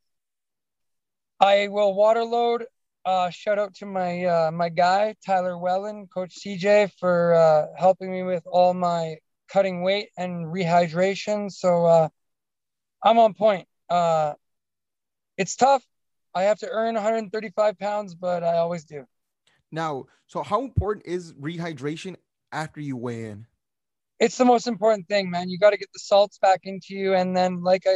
I 1.39 1.67
will 1.67 1.93
water 1.93 2.23
load 2.23 2.65
uh, 3.05 3.29
shout 3.29 3.57
out 3.57 3.73
to 3.75 3.85
my 3.85 4.25
uh, 4.25 4.51
my 4.51 4.69
guy 4.69 5.15
Tyler 5.25 5.53
Wellen, 5.53 6.07
Coach 6.13 6.35
CJ, 6.39 6.91
for 6.99 7.33
uh, 7.33 7.67
helping 7.77 8.11
me 8.11 8.23
with 8.23 8.43
all 8.45 8.73
my 8.73 9.15
cutting 9.47 9.81
weight 9.81 10.09
and 10.17 10.45
rehydration. 10.45 11.51
So 11.51 11.85
uh, 11.85 12.09
I'm 13.03 13.17
on 13.17 13.33
point. 13.33 13.67
Uh, 13.89 14.33
it's 15.37 15.55
tough. 15.55 15.83
I 16.35 16.43
have 16.43 16.59
to 16.59 16.69
earn 16.69 16.93
135 16.93 17.79
pounds, 17.79 18.13
but 18.13 18.43
I 18.43 18.57
always 18.57 18.85
do. 18.85 19.05
Now, 19.71 20.05
so 20.27 20.43
how 20.43 20.61
important 20.61 21.07
is 21.07 21.33
rehydration 21.33 22.15
after 22.51 22.79
you 22.79 22.95
weigh 22.95 23.25
in? 23.25 23.47
It's 24.19 24.37
the 24.37 24.45
most 24.45 24.67
important 24.67 25.07
thing, 25.07 25.29
man. 25.29 25.49
You 25.49 25.57
got 25.57 25.69
to 25.71 25.77
get 25.77 25.89
the 25.93 25.99
salts 25.99 26.37
back 26.39 26.61
into 26.63 26.93
you, 26.93 27.13
and 27.13 27.35
then, 27.35 27.63
like 27.63 27.83
I 27.87 27.95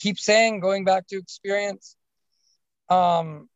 keep 0.00 0.18
saying, 0.18 0.60
going 0.60 0.84
back 0.84 1.06
to 1.08 1.18
experience, 1.18 1.96
um, 2.88 3.48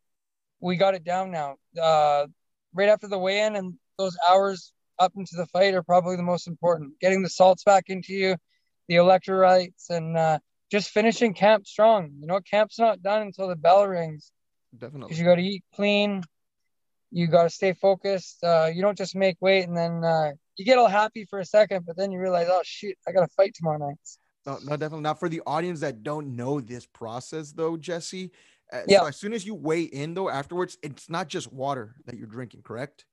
we 0.59 0.75
got 0.75 0.95
it 0.95 1.03
down 1.03 1.31
now. 1.31 1.55
Uh, 1.81 2.27
right 2.73 2.89
after 2.89 3.07
the 3.07 3.17
weigh-in 3.17 3.55
and 3.55 3.75
those 3.97 4.17
hours 4.29 4.73
up 4.99 5.13
into 5.15 5.35
the 5.35 5.45
fight 5.47 5.73
are 5.73 5.83
probably 5.83 6.15
the 6.15 6.23
most 6.23 6.47
important. 6.47 6.99
Getting 6.99 7.23
the 7.23 7.29
salts 7.29 7.63
back 7.63 7.85
into 7.87 8.13
you, 8.13 8.35
the 8.87 8.95
electrolytes, 8.95 9.89
and 9.89 10.17
uh, 10.17 10.39
just 10.71 10.89
finishing 10.89 11.33
camp 11.33 11.65
strong. 11.67 12.11
You 12.19 12.27
know, 12.27 12.39
camp's 12.41 12.79
not 12.79 13.01
done 13.01 13.21
until 13.21 13.47
the 13.47 13.55
bell 13.55 13.87
rings 13.87 14.31
because 14.71 14.91
Definitely. 14.91 15.17
you 15.17 15.23
got 15.23 15.35
to 15.35 15.41
eat 15.41 15.63
clean. 15.73 16.23
You 17.15 17.27
got 17.27 17.43
to 17.43 17.49
stay 17.49 17.71
focused. 17.71 18.43
Uh, 18.43 18.69
you 18.73 18.81
don't 18.81 18.97
just 18.97 19.15
make 19.15 19.37
weight 19.39 19.69
and 19.69 19.77
then 19.77 20.03
uh, 20.03 20.31
you 20.57 20.65
get 20.65 20.77
all 20.77 20.89
happy 20.89 21.23
for 21.23 21.39
a 21.39 21.45
second, 21.45 21.85
but 21.85 21.95
then 21.95 22.11
you 22.11 22.19
realize, 22.19 22.47
oh 22.49 22.59
shit, 22.65 22.97
I 23.07 23.13
got 23.13 23.21
to 23.21 23.33
fight 23.37 23.53
tomorrow 23.55 23.77
night. 23.77 23.95
No, 24.45 24.57
no, 24.65 24.71
definitely 24.75 25.03
not 25.03 25.17
for 25.17 25.29
the 25.29 25.41
audience 25.47 25.79
that 25.79 26.03
don't 26.03 26.35
know 26.35 26.59
this 26.59 26.85
process, 26.85 27.53
though, 27.53 27.77
Jesse. 27.77 28.31
Uh, 28.71 28.81
Yeah. 28.85 28.99
So 28.99 29.05
as 29.07 29.15
soon 29.15 29.31
as 29.31 29.45
you 29.45 29.55
weigh 29.55 29.83
in, 29.83 30.13
though, 30.13 30.29
afterwards, 30.29 30.77
it's 30.83 31.09
not 31.09 31.29
just 31.29 31.53
water 31.53 31.95
that 32.05 32.17
you're 32.17 32.27
drinking, 32.27 32.63
correct? 32.63 33.05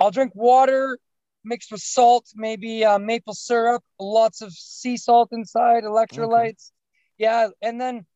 I'll 0.00 0.10
drink 0.10 0.32
water 0.34 0.98
mixed 1.44 1.70
with 1.70 1.82
salt, 1.82 2.26
maybe 2.34 2.82
uh, 2.82 2.98
maple 2.98 3.34
syrup, 3.34 3.84
lots 4.00 4.40
of 4.40 4.54
sea 4.54 4.96
salt 4.96 5.28
inside, 5.32 5.84
electrolytes. 5.84 6.70
Yeah, 7.18 7.48
and 7.60 7.78
then 7.78 8.06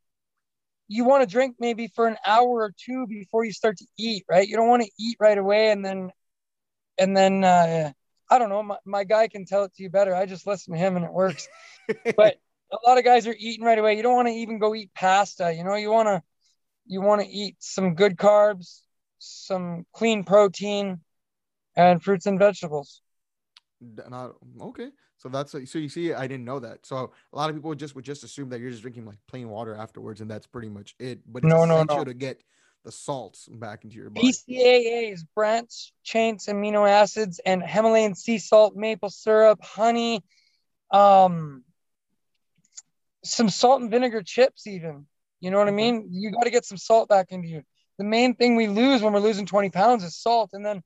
you 0.88 1.04
want 1.04 1.22
to 1.22 1.32
drink 1.32 1.56
maybe 1.60 1.86
for 1.94 2.08
an 2.08 2.16
hour 2.26 2.48
or 2.48 2.74
two 2.76 3.06
before 3.06 3.44
you 3.44 3.52
start 3.52 3.76
to 3.76 3.86
eat, 3.98 4.24
right? 4.28 4.48
You 4.48 4.56
don't 4.56 4.68
want 4.68 4.82
to 4.82 4.90
eat 4.98 5.16
right 5.20 5.36
away 5.36 5.70
and 5.70 5.84
then, 5.84 6.10
and 6.96 7.16
then 7.16 7.44
uh, 7.44 7.92
I 8.30 8.38
don't 8.38 8.48
know. 8.48 8.62
My, 8.62 8.76
my 8.84 9.04
guy 9.04 9.28
can 9.28 9.44
tell 9.44 9.64
it 9.64 9.74
to 9.74 9.82
you 9.82 9.90
better. 9.90 10.14
I 10.14 10.26
just 10.26 10.46
listen 10.46 10.72
to 10.72 10.78
him 10.78 10.96
and 10.96 11.04
it 11.04 11.12
works. 11.12 11.46
But 12.16 12.36
a 12.70 12.76
lot 12.86 12.98
of 12.98 13.04
guys 13.04 13.26
are 13.26 13.34
eating 13.38 13.64
right 13.64 13.78
away. 13.78 13.96
You 13.96 14.02
don't 14.02 14.14
want 14.14 14.28
to 14.28 14.34
even 14.34 14.58
go 14.58 14.74
eat 14.74 14.90
pasta. 14.94 15.54
You 15.54 15.64
know, 15.64 15.74
you 15.74 15.90
want 15.90 16.08
to, 16.08 16.22
you 16.86 17.00
want 17.00 17.22
to 17.22 17.26
eat 17.26 17.56
some 17.60 17.94
good 17.94 18.18
carbs, 18.18 18.80
some 19.18 19.86
clean 19.94 20.24
protein, 20.24 21.00
and 21.76 22.02
fruits 22.02 22.26
and 22.26 22.38
vegetables. 22.38 23.00
Not 23.80 24.32
okay. 24.60 24.90
So 25.18 25.28
that's 25.28 25.50
so 25.50 25.78
you 25.78 25.88
see, 25.88 26.12
I 26.12 26.26
didn't 26.26 26.44
know 26.44 26.60
that. 26.60 26.86
So 26.86 27.10
a 27.32 27.36
lot 27.36 27.50
of 27.50 27.56
people 27.56 27.74
just 27.74 27.94
would 27.96 28.04
just 28.04 28.22
assume 28.22 28.48
that 28.50 28.60
you're 28.60 28.70
just 28.70 28.82
drinking 28.82 29.04
like 29.04 29.18
plain 29.26 29.48
water 29.48 29.74
afterwards, 29.74 30.20
and 30.20 30.30
that's 30.30 30.46
pretty 30.46 30.68
much 30.68 30.94
it. 30.98 31.20
But 31.30 31.44
it's 31.44 31.52
No, 31.52 31.64
no, 31.64 31.76
essential 31.76 31.98
no. 31.98 32.04
to 32.04 32.14
get 32.14 32.42
the 32.84 32.92
salts 32.92 33.48
back 33.48 33.82
into 33.82 33.96
your 33.96 34.10
body. 34.10 34.32
BCAAs, 34.32 35.20
branched 35.34 35.92
chains 36.04 36.46
amino 36.46 36.88
acids, 36.88 37.40
and 37.44 37.62
Himalayan 37.62 38.14
sea 38.14 38.38
salt, 38.38 38.76
maple 38.76 39.10
syrup, 39.10 39.58
honey, 39.62 40.22
um, 40.92 41.64
some 43.24 43.48
salt 43.48 43.82
and 43.82 43.90
vinegar 43.90 44.22
chips, 44.22 44.66
even. 44.68 45.06
You 45.40 45.50
know 45.50 45.58
what 45.58 45.68
I 45.68 45.72
mean? 45.72 46.08
You 46.10 46.30
got 46.30 46.44
to 46.44 46.50
get 46.50 46.64
some 46.64 46.78
salt 46.78 47.08
back 47.08 47.30
into 47.30 47.48
you. 47.48 47.62
The 47.98 48.04
main 48.04 48.34
thing 48.34 48.54
we 48.56 48.68
lose 48.68 49.02
when 49.02 49.12
we're 49.12 49.20
losing 49.20 49.46
20 49.46 49.70
pounds 49.70 50.04
is 50.04 50.16
salt. 50.16 50.50
And 50.52 50.64
then 50.64 50.82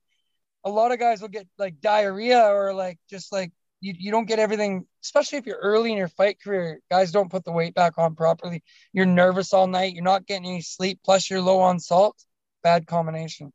a 0.63 0.69
lot 0.69 0.91
of 0.91 0.99
guys 0.99 1.21
will 1.21 1.29
get 1.29 1.47
like 1.57 1.79
diarrhea 1.81 2.39
or 2.39 2.73
like 2.73 2.99
just 3.09 3.31
like 3.31 3.51
you, 3.83 3.93
you 3.99 4.11
don't 4.11 4.27
get 4.27 4.39
everything, 4.39 4.85
especially 5.03 5.39
if 5.39 5.45
you're 5.45 5.57
early 5.57 5.91
in 5.91 5.97
your 5.97 6.07
fight 6.07 6.39
career. 6.41 6.79
Guys 6.89 7.11
don't 7.11 7.29
put 7.29 7.43
the 7.43 7.51
weight 7.51 7.75
back 7.75 7.97
on 7.97 8.15
properly. 8.15 8.63
You're 8.93 9.05
nervous 9.05 9.51
all 9.51 9.67
night. 9.67 9.93
You're 9.93 10.05
not 10.05 10.25
getting 10.25 10.45
any 10.45 10.61
sleep. 10.61 11.01
Plus, 11.03 11.29
you're 11.29 11.41
low 11.41 11.59
on 11.59 11.81
salt. 11.81 12.15
Bad 12.63 12.87
combination. 12.87 13.51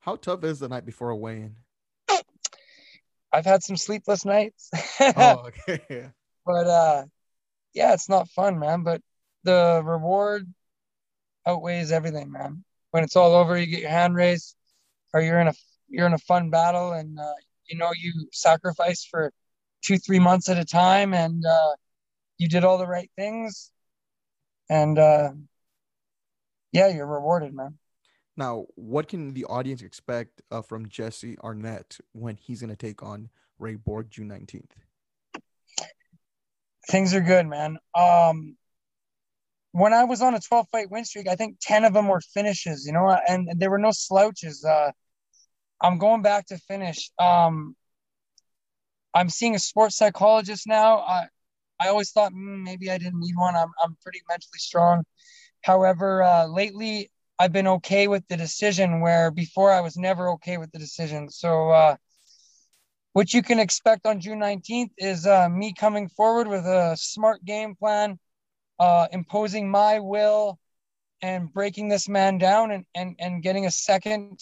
How 0.00 0.16
tough 0.16 0.42
is 0.42 0.58
the 0.58 0.68
night 0.68 0.86
before 0.86 1.10
a 1.10 1.16
weigh-in? 1.16 1.54
I've 3.32 3.44
had 3.44 3.62
some 3.62 3.76
sleepless 3.76 4.24
nights, 4.24 4.70
oh, 5.00 5.48
okay. 5.48 5.82
Yeah. 5.90 6.08
but 6.46 6.66
uh, 6.66 7.04
yeah, 7.74 7.92
it's 7.92 8.08
not 8.08 8.30
fun, 8.30 8.58
man. 8.58 8.84
But 8.84 9.02
the 9.44 9.82
reward 9.84 10.50
outweighs 11.46 11.92
everything, 11.92 12.32
man. 12.32 12.64
When 12.90 13.04
it's 13.04 13.16
all 13.16 13.34
over, 13.34 13.58
you 13.58 13.66
get 13.66 13.80
your 13.80 13.90
hand 13.90 14.14
raised, 14.14 14.56
or 15.12 15.20
you're 15.20 15.40
in 15.40 15.48
a 15.48 15.54
you're 15.90 16.06
in 16.06 16.14
a 16.14 16.18
fun 16.18 16.48
battle, 16.48 16.92
and 16.92 17.20
uh, 17.20 17.34
you 17.66 17.76
know 17.76 17.90
you 17.94 18.28
sacrifice 18.32 19.04
for 19.04 19.30
two 19.82 19.98
three 19.98 20.18
months 20.18 20.48
at 20.48 20.58
a 20.58 20.64
time, 20.64 21.14
and 21.14 21.44
uh, 21.44 21.74
you 22.38 22.48
did 22.48 22.64
all 22.64 22.78
the 22.78 22.86
right 22.86 23.10
things, 23.16 23.70
and 24.68 24.98
uh, 24.98 25.30
yeah, 26.72 26.88
you're 26.88 27.06
rewarded, 27.06 27.54
man. 27.54 27.78
Now, 28.36 28.66
what 28.76 29.08
can 29.08 29.34
the 29.34 29.46
audience 29.46 29.82
expect 29.82 30.42
uh, 30.50 30.62
from 30.62 30.88
Jesse 30.88 31.36
Arnett 31.42 31.98
when 32.12 32.36
he's 32.36 32.60
going 32.60 32.70
to 32.70 32.76
take 32.76 33.02
on 33.02 33.30
Ray 33.58 33.74
Borg 33.74 34.10
June 34.10 34.28
19th? 34.28 34.70
things 36.88 37.14
are 37.14 37.20
good, 37.20 37.46
man. 37.46 37.78
Um, 37.94 38.56
when 39.72 39.92
I 39.92 40.04
was 40.04 40.22
on 40.22 40.34
a 40.34 40.40
12 40.40 40.66
fight 40.72 40.90
win 40.90 41.04
streak, 41.04 41.28
I 41.28 41.36
think 41.36 41.56
10 41.60 41.84
of 41.84 41.92
them 41.92 42.08
were 42.08 42.20
finishes, 42.20 42.86
you 42.86 42.92
know, 42.92 43.08
and, 43.28 43.48
and 43.48 43.60
there 43.60 43.70
were 43.70 43.78
no 43.78 43.92
slouches. 43.92 44.64
Uh, 44.64 44.90
I'm 45.80 45.98
going 45.98 46.22
back 46.22 46.46
to 46.46 46.58
finish. 46.58 47.10
Um, 47.20 47.76
I'm 49.14 49.28
seeing 49.28 49.54
a 49.54 49.58
sports 49.58 49.96
psychologist 49.96 50.66
now. 50.66 50.98
I, 50.98 51.26
I 51.80 51.88
always 51.88 52.10
thought 52.10 52.32
mm, 52.32 52.62
maybe 52.62 52.90
I 52.90 52.98
didn't 52.98 53.20
need 53.20 53.34
one. 53.36 53.56
I'm, 53.56 53.70
I'm 53.82 53.96
pretty 54.02 54.20
mentally 54.28 54.58
strong. 54.58 55.04
However, 55.62 56.22
uh, 56.22 56.46
lately 56.46 57.10
I've 57.38 57.52
been 57.52 57.68
okay 57.68 58.08
with 58.08 58.26
the 58.28 58.36
decision 58.36 59.00
where 59.00 59.30
before 59.30 59.72
I 59.72 59.80
was 59.80 59.96
never 59.96 60.30
okay 60.30 60.58
with 60.58 60.72
the 60.72 60.78
decision. 60.78 61.30
So, 61.30 61.70
uh, 61.70 61.96
what 63.12 63.32
you 63.34 63.42
can 63.42 63.58
expect 63.58 64.06
on 64.06 64.20
June 64.20 64.38
19th 64.38 64.90
is 64.98 65.26
uh, 65.26 65.48
me 65.48 65.72
coming 65.72 66.08
forward 66.08 66.46
with 66.46 66.64
a 66.64 66.96
smart 66.96 67.44
game 67.44 67.74
plan, 67.74 68.18
uh, 68.78 69.08
imposing 69.12 69.70
my 69.70 69.98
will 69.98 70.58
and 71.20 71.52
breaking 71.52 71.88
this 71.88 72.08
man 72.08 72.38
down 72.38 72.70
and, 72.70 72.84
and, 72.94 73.16
and 73.18 73.42
getting 73.42 73.66
a 73.66 73.70
second 73.70 74.38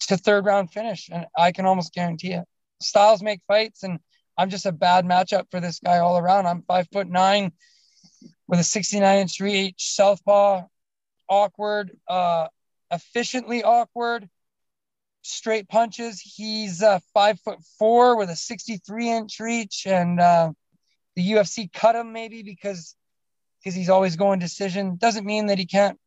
to 0.00 0.16
third 0.16 0.44
round 0.44 0.70
finish. 0.70 1.08
And 1.10 1.26
I 1.36 1.52
can 1.52 1.66
almost 1.66 1.94
guarantee 1.94 2.32
it. 2.32 2.44
Styles 2.80 3.22
make 3.22 3.40
fights, 3.46 3.82
and 3.82 3.98
I'm 4.36 4.50
just 4.50 4.66
a 4.66 4.72
bad 4.72 5.04
matchup 5.04 5.50
for 5.50 5.60
this 5.60 5.80
guy 5.80 5.98
all 5.98 6.18
around. 6.18 6.46
I'm 6.46 6.62
five 6.62 6.88
foot 6.92 7.08
nine 7.08 7.52
with 8.46 8.60
a 8.60 8.64
69 8.64 9.18
inch 9.18 9.40
reach, 9.40 9.94
southpaw, 9.94 10.64
awkward, 11.28 11.96
uh, 12.08 12.48
efficiently 12.90 13.62
awkward, 13.62 14.28
straight 15.22 15.68
punches. 15.68 16.20
He's 16.20 16.82
uh, 16.82 17.00
five 17.14 17.40
foot 17.40 17.58
four 17.78 18.16
with 18.16 18.30
a 18.30 18.36
63 18.36 19.10
inch 19.10 19.40
reach, 19.40 19.86
and 19.86 20.20
uh, 20.20 20.52
the 21.14 21.32
UFC 21.32 21.72
cut 21.72 21.96
him 21.96 22.12
maybe 22.12 22.42
because 22.42 22.94
because 23.58 23.74
he's 23.74 23.90
always 23.90 24.16
going 24.16 24.38
decision. 24.38 24.96
Doesn't 24.96 25.26
mean 25.26 25.46
that 25.46 25.58
he 25.58 25.66
can't 25.66 25.98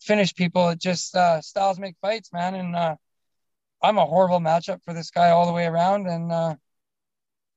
finish 0.00 0.34
people. 0.34 0.68
It 0.68 0.78
just 0.78 1.16
uh, 1.16 1.40
styles 1.40 1.78
make 1.78 1.96
fights, 2.00 2.32
man. 2.32 2.54
And 2.54 2.76
uh, 2.76 2.96
I'm 3.82 3.98
a 3.98 4.06
horrible 4.06 4.40
matchup 4.40 4.82
for 4.84 4.94
this 4.94 5.10
guy 5.10 5.30
all 5.30 5.46
the 5.46 5.52
way 5.52 5.66
around. 5.66 6.06
And 6.06 6.30
uh, 6.30 6.54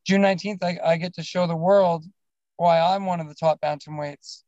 June 0.06 0.22
19th, 0.22 0.64
I, 0.64 0.80
I 0.84 0.98
get 0.98 1.16
to 1.16 1.24
show 1.24 1.46
the 1.46 1.56
world 1.56 2.06
why 2.58 2.80
I'm 2.80 3.06
one 3.06 3.20
of 3.20 3.28
the 3.28 3.36
top 3.36 3.62
bantamweights. 3.62 4.44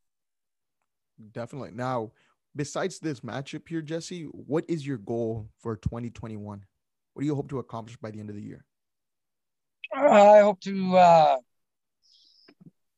Definitely. 1.31 1.71
Now, 1.73 2.11
besides 2.55 2.99
this 2.99 3.19
matchup 3.19 3.67
here, 3.67 3.81
Jesse, 3.81 4.23
what 4.23 4.65
is 4.67 4.85
your 4.85 4.97
goal 4.97 5.49
for 5.59 5.75
2021? 5.77 6.65
What 7.13 7.21
do 7.21 7.25
you 7.25 7.35
hope 7.35 7.49
to 7.49 7.59
accomplish 7.59 7.97
by 7.97 8.11
the 8.11 8.19
end 8.19 8.29
of 8.29 8.35
the 8.35 8.41
year? 8.41 8.65
I 9.95 10.39
hope 10.39 10.59
to, 10.61 10.97
uh, 10.97 11.37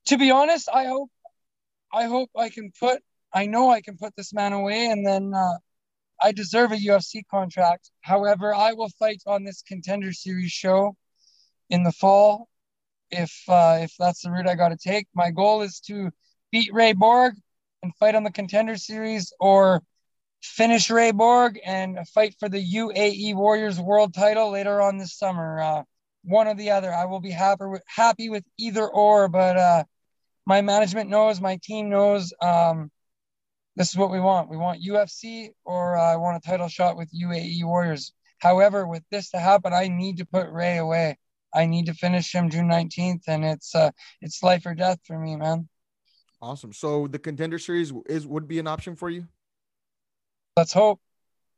to 0.06 0.18
be 0.18 0.30
honest, 0.30 0.68
I 0.72 0.86
hope, 0.86 1.10
I 1.92 2.04
hope 2.04 2.30
I 2.36 2.48
can 2.48 2.72
put, 2.78 3.02
I 3.32 3.46
know 3.46 3.70
I 3.70 3.80
can 3.80 3.96
put 3.96 4.14
this 4.16 4.32
man 4.32 4.52
away, 4.52 4.86
and 4.86 5.06
then 5.06 5.32
uh, 5.34 5.58
I 6.22 6.32
deserve 6.32 6.72
a 6.72 6.76
UFC 6.76 7.22
contract. 7.30 7.90
However, 8.02 8.54
I 8.54 8.72
will 8.72 8.90
fight 8.98 9.22
on 9.26 9.44
this 9.44 9.62
contender 9.62 10.12
series 10.12 10.52
show 10.52 10.96
in 11.70 11.82
the 11.82 11.92
fall 11.92 12.48
if 13.10 13.32
uh, 13.48 13.78
if 13.82 13.94
that's 13.98 14.22
the 14.22 14.30
route 14.30 14.48
I 14.48 14.54
got 14.54 14.68
to 14.70 14.76
take. 14.76 15.06
My 15.14 15.30
goal 15.30 15.62
is 15.62 15.80
to 15.86 16.10
beat 16.52 16.72
Ray 16.72 16.92
Borg 16.92 17.34
and 17.82 17.94
fight 17.96 18.14
on 18.14 18.24
the 18.24 18.32
contender 18.32 18.76
series, 18.76 19.32
or 19.40 19.82
finish 20.42 20.90
Ray 20.90 21.12
Borg 21.12 21.58
and 21.64 21.98
fight 22.08 22.34
for 22.38 22.48
the 22.48 22.64
UAE 22.74 23.34
Warriors 23.34 23.80
World 23.80 24.14
Title 24.14 24.50
later 24.50 24.80
on 24.80 24.98
this 24.98 25.16
summer. 25.16 25.60
Uh, 25.60 25.82
one 26.22 26.48
or 26.48 26.54
the 26.54 26.70
other. 26.70 26.92
I 26.92 27.06
will 27.06 27.20
be 27.20 27.30
happy 27.30 27.64
with 27.64 27.82
happy 27.86 28.28
with 28.28 28.44
either 28.58 28.86
or, 28.86 29.28
but 29.28 29.56
uh, 29.56 29.84
my 30.46 30.60
management 30.60 31.10
knows, 31.10 31.40
my 31.40 31.58
team 31.62 31.88
knows. 31.88 32.32
Um, 32.42 32.90
this 33.76 33.90
is 33.90 33.96
what 33.96 34.10
we 34.10 34.20
want. 34.20 34.50
We 34.50 34.56
want 34.56 34.82
UFC, 34.82 35.50
or 35.64 35.96
uh, 35.96 36.12
I 36.12 36.16
want 36.16 36.36
a 36.36 36.48
title 36.48 36.68
shot 36.68 36.96
with 36.96 37.10
UAE 37.12 37.64
Warriors. 37.64 38.12
However, 38.38 38.86
with 38.86 39.02
this 39.10 39.30
to 39.30 39.38
happen, 39.38 39.72
I 39.72 39.88
need 39.88 40.18
to 40.18 40.26
put 40.26 40.50
Ray 40.50 40.78
away. 40.78 41.18
I 41.54 41.66
need 41.66 41.86
to 41.86 41.94
finish 41.94 42.34
him 42.34 42.50
June 42.50 42.68
19th, 42.68 43.22
and 43.26 43.44
it's 43.44 43.74
uh 43.74 43.90
it's 44.20 44.42
life 44.42 44.66
or 44.66 44.74
death 44.74 44.98
for 45.04 45.18
me, 45.18 45.36
man. 45.36 45.68
Awesome. 46.42 46.72
So 46.72 47.06
the 47.06 47.18
contender 47.18 47.58
series 47.58 47.92
is 48.06 48.26
would 48.26 48.48
be 48.48 48.58
an 48.58 48.66
option 48.66 48.96
for 48.96 49.10
you. 49.10 49.26
Let's 50.56 50.72
hope. 50.72 51.00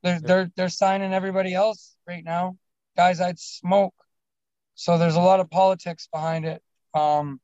They're 0.02 0.20
they're 0.20 0.50
they're 0.56 0.68
signing 0.68 1.12
everybody 1.12 1.54
else 1.54 1.94
right 2.06 2.24
now, 2.24 2.56
guys. 2.96 3.20
I'd 3.20 3.38
smoke. 3.38 3.94
So 4.74 4.98
there's 4.98 5.16
a 5.16 5.20
lot 5.20 5.40
of 5.40 5.50
politics 5.50 6.08
behind 6.12 6.44
it. 6.46 6.62
Um, 6.94 7.40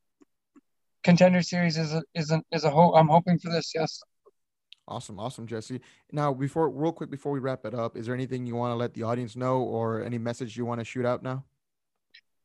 contender 1.04 1.42
series 1.42 1.78
is 1.78 1.92
a, 1.92 2.02
is 2.14 2.30
a, 2.30 2.42
is 2.50 2.64
a 2.64 2.70
hope. 2.70 2.94
I'm 2.96 3.08
hoping 3.08 3.38
for 3.38 3.50
this. 3.50 3.72
Yes. 3.74 4.02
Awesome, 4.88 5.20
awesome, 5.20 5.46
Jesse. 5.46 5.82
Now, 6.12 6.32
before 6.32 6.70
real 6.70 6.92
quick 6.92 7.10
before 7.10 7.30
we 7.30 7.40
wrap 7.40 7.66
it 7.66 7.74
up, 7.74 7.94
is 7.94 8.06
there 8.06 8.14
anything 8.14 8.46
you 8.46 8.56
want 8.56 8.72
to 8.72 8.74
let 8.74 8.94
the 8.94 9.02
audience 9.02 9.36
know, 9.36 9.58
or 9.58 10.02
any 10.02 10.16
message 10.16 10.56
you 10.56 10.64
want 10.64 10.80
to 10.80 10.84
shoot 10.84 11.04
out 11.04 11.22
now? 11.22 11.44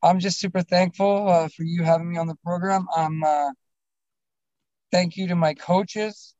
I'm 0.02 0.20
just 0.20 0.38
super 0.38 0.60
thankful 0.60 1.26
uh, 1.26 1.48
for 1.48 1.62
you 1.62 1.82
having 1.82 2.12
me 2.12 2.18
on 2.18 2.26
the 2.26 2.34
program. 2.44 2.86
I'm 2.94 3.24
uh, 3.24 3.50
thank 4.92 5.16
you 5.16 5.28
to 5.28 5.34
my 5.34 5.54
coaches 5.54 6.34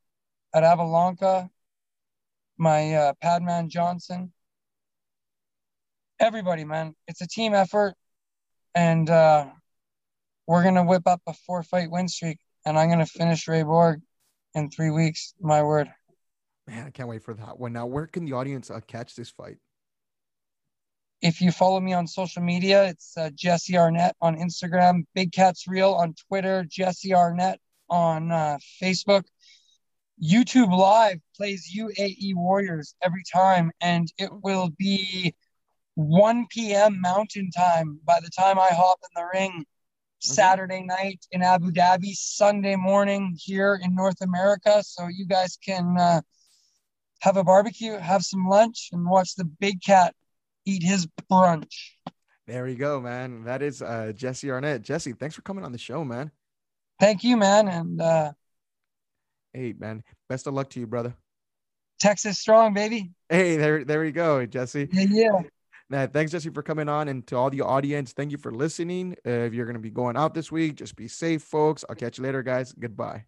at 0.54 0.62
Avalanca, 0.62 1.48
my 2.58 2.94
uh, 2.94 3.12
Padman 3.22 3.70
Johnson, 3.70 4.30
everybody, 6.20 6.64
man. 6.64 6.94
It's 7.08 7.22
a 7.22 7.26
team 7.26 7.54
effort, 7.54 7.94
and 8.74 9.08
uh, 9.08 9.46
we're 10.46 10.64
gonna 10.64 10.84
whip 10.84 11.06
up 11.06 11.22
a 11.26 11.32
four-fight 11.32 11.90
win 11.90 12.08
streak, 12.08 12.40
and 12.66 12.78
I'm 12.78 12.90
gonna 12.90 13.06
finish 13.06 13.48
Ray 13.48 13.62
Borg 13.62 14.02
in 14.54 14.70
three 14.70 14.90
weeks. 14.90 15.34
My 15.40 15.62
word. 15.62 15.88
Man, 16.66 16.86
I 16.86 16.90
can't 16.90 17.08
wait 17.08 17.22
for 17.22 17.34
that 17.34 17.58
one. 17.58 17.72
Now, 17.72 17.86
where 17.86 18.06
can 18.06 18.24
the 18.24 18.32
audience 18.32 18.70
uh, 18.70 18.80
catch 18.86 19.14
this 19.14 19.30
fight? 19.30 19.58
If 21.20 21.40
you 21.40 21.52
follow 21.52 21.80
me 21.80 21.92
on 21.92 22.06
social 22.06 22.42
media, 22.42 22.84
it's 22.84 23.16
uh, 23.16 23.30
Jesse 23.34 23.76
Arnett 23.76 24.14
on 24.20 24.36
Instagram, 24.36 25.04
Big 25.14 25.32
Cats 25.32 25.66
Real 25.66 25.92
on 25.92 26.14
Twitter, 26.28 26.64
Jesse 26.68 27.14
Arnett 27.14 27.60
on 27.88 28.30
uh, 28.30 28.58
Facebook. 28.82 29.24
YouTube 30.22 30.76
Live 30.76 31.18
plays 31.36 31.74
UAE 31.76 32.34
Warriors 32.34 32.94
every 33.02 33.22
time, 33.32 33.72
and 33.80 34.12
it 34.18 34.30
will 34.42 34.70
be 34.78 35.34
1 35.96 36.46
p.m. 36.50 37.00
Mountain 37.00 37.50
Time 37.50 37.98
by 38.04 38.20
the 38.20 38.30
time 38.30 38.58
I 38.58 38.68
hop 38.68 38.98
in 39.02 39.22
the 39.22 39.28
ring. 39.32 39.64
Mm-hmm. 40.24 40.34
Saturday 40.34 40.82
night 40.82 41.26
in 41.32 41.42
Abu 41.42 41.70
Dhabi, 41.70 42.14
Sunday 42.14 42.76
morning 42.76 43.36
here 43.38 43.78
in 43.82 43.94
North 43.94 44.22
America. 44.22 44.82
So 44.82 45.08
you 45.08 45.26
guys 45.26 45.58
can 45.62 45.96
uh, 45.98 46.22
have 47.20 47.36
a 47.36 47.44
barbecue, 47.44 47.98
have 47.98 48.22
some 48.22 48.46
lunch, 48.48 48.88
and 48.92 49.06
watch 49.06 49.34
the 49.34 49.44
Big 49.44 49.82
Cat 49.82 50.14
eat 50.64 50.82
his 50.82 51.06
brunch. 51.30 51.90
There 52.46 52.66
you 52.66 52.76
go, 52.76 53.00
man. 53.00 53.44
That 53.44 53.60
is 53.60 53.82
uh, 53.82 54.12
Jesse 54.14 54.50
Arnett. 54.50 54.82
Jesse, 54.82 55.12
thanks 55.12 55.34
for 55.34 55.42
coming 55.42 55.64
on 55.64 55.72
the 55.72 55.78
show, 55.78 56.04
man. 56.04 56.30
Thank 57.00 57.22
you, 57.22 57.36
man. 57.36 57.68
And 57.68 58.00
uh, 58.00 58.32
hey, 59.52 59.74
man, 59.78 60.02
best 60.28 60.46
of 60.46 60.54
luck 60.54 60.70
to 60.70 60.80
you, 60.80 60.86
brother. 60.86 61.14
Texas 62.00 62.38
strong, 62.38 62.72
baby. 62.72 63.12
Hey, 63.28 63.56
there, 63.56 63.84
there 63.84 64.00
we 64.00 64.12
go, 64.12 64.46
Jesse. 64.46 64.88
Yeah, 64.90 65.06
yeah. 65.10 65.42
Now, 65.94 66.08
thanks, 66.08 66.32
Jesse, 66.32 66.50
for 66.50 66.64
coming 66.64 66.88
on, 66.88 67.06
and 67.06 67.24
to 67.28 67.36
all 67.36 67.50
the 67.50 67.60
audience, 67.60 68.12
thank 68.12 68.32
you 68.32 68.36
for 68.36 68.50
listening. 68.50 69.14
Uh, 69.24 69.30
if 69.46 69.54
you're 69.54 69.64
going 69.64 69.76
to 69.76 69.80
be 69.80 69.90
going 69.90 70.16
out 70.16 70.34
this 70.34 70.50
week, 70.50 70.74
just 70.74 70.96
be 70.96 71.06
safe, 71.06 71.40
folks. 71.40 71.84
I'll 71.88 71.94
catch 71.94 72.18
you 72.18 72.24
later, 72.24 72.42
guys. 72.42 72.72
Goodbye. 72.72 73.26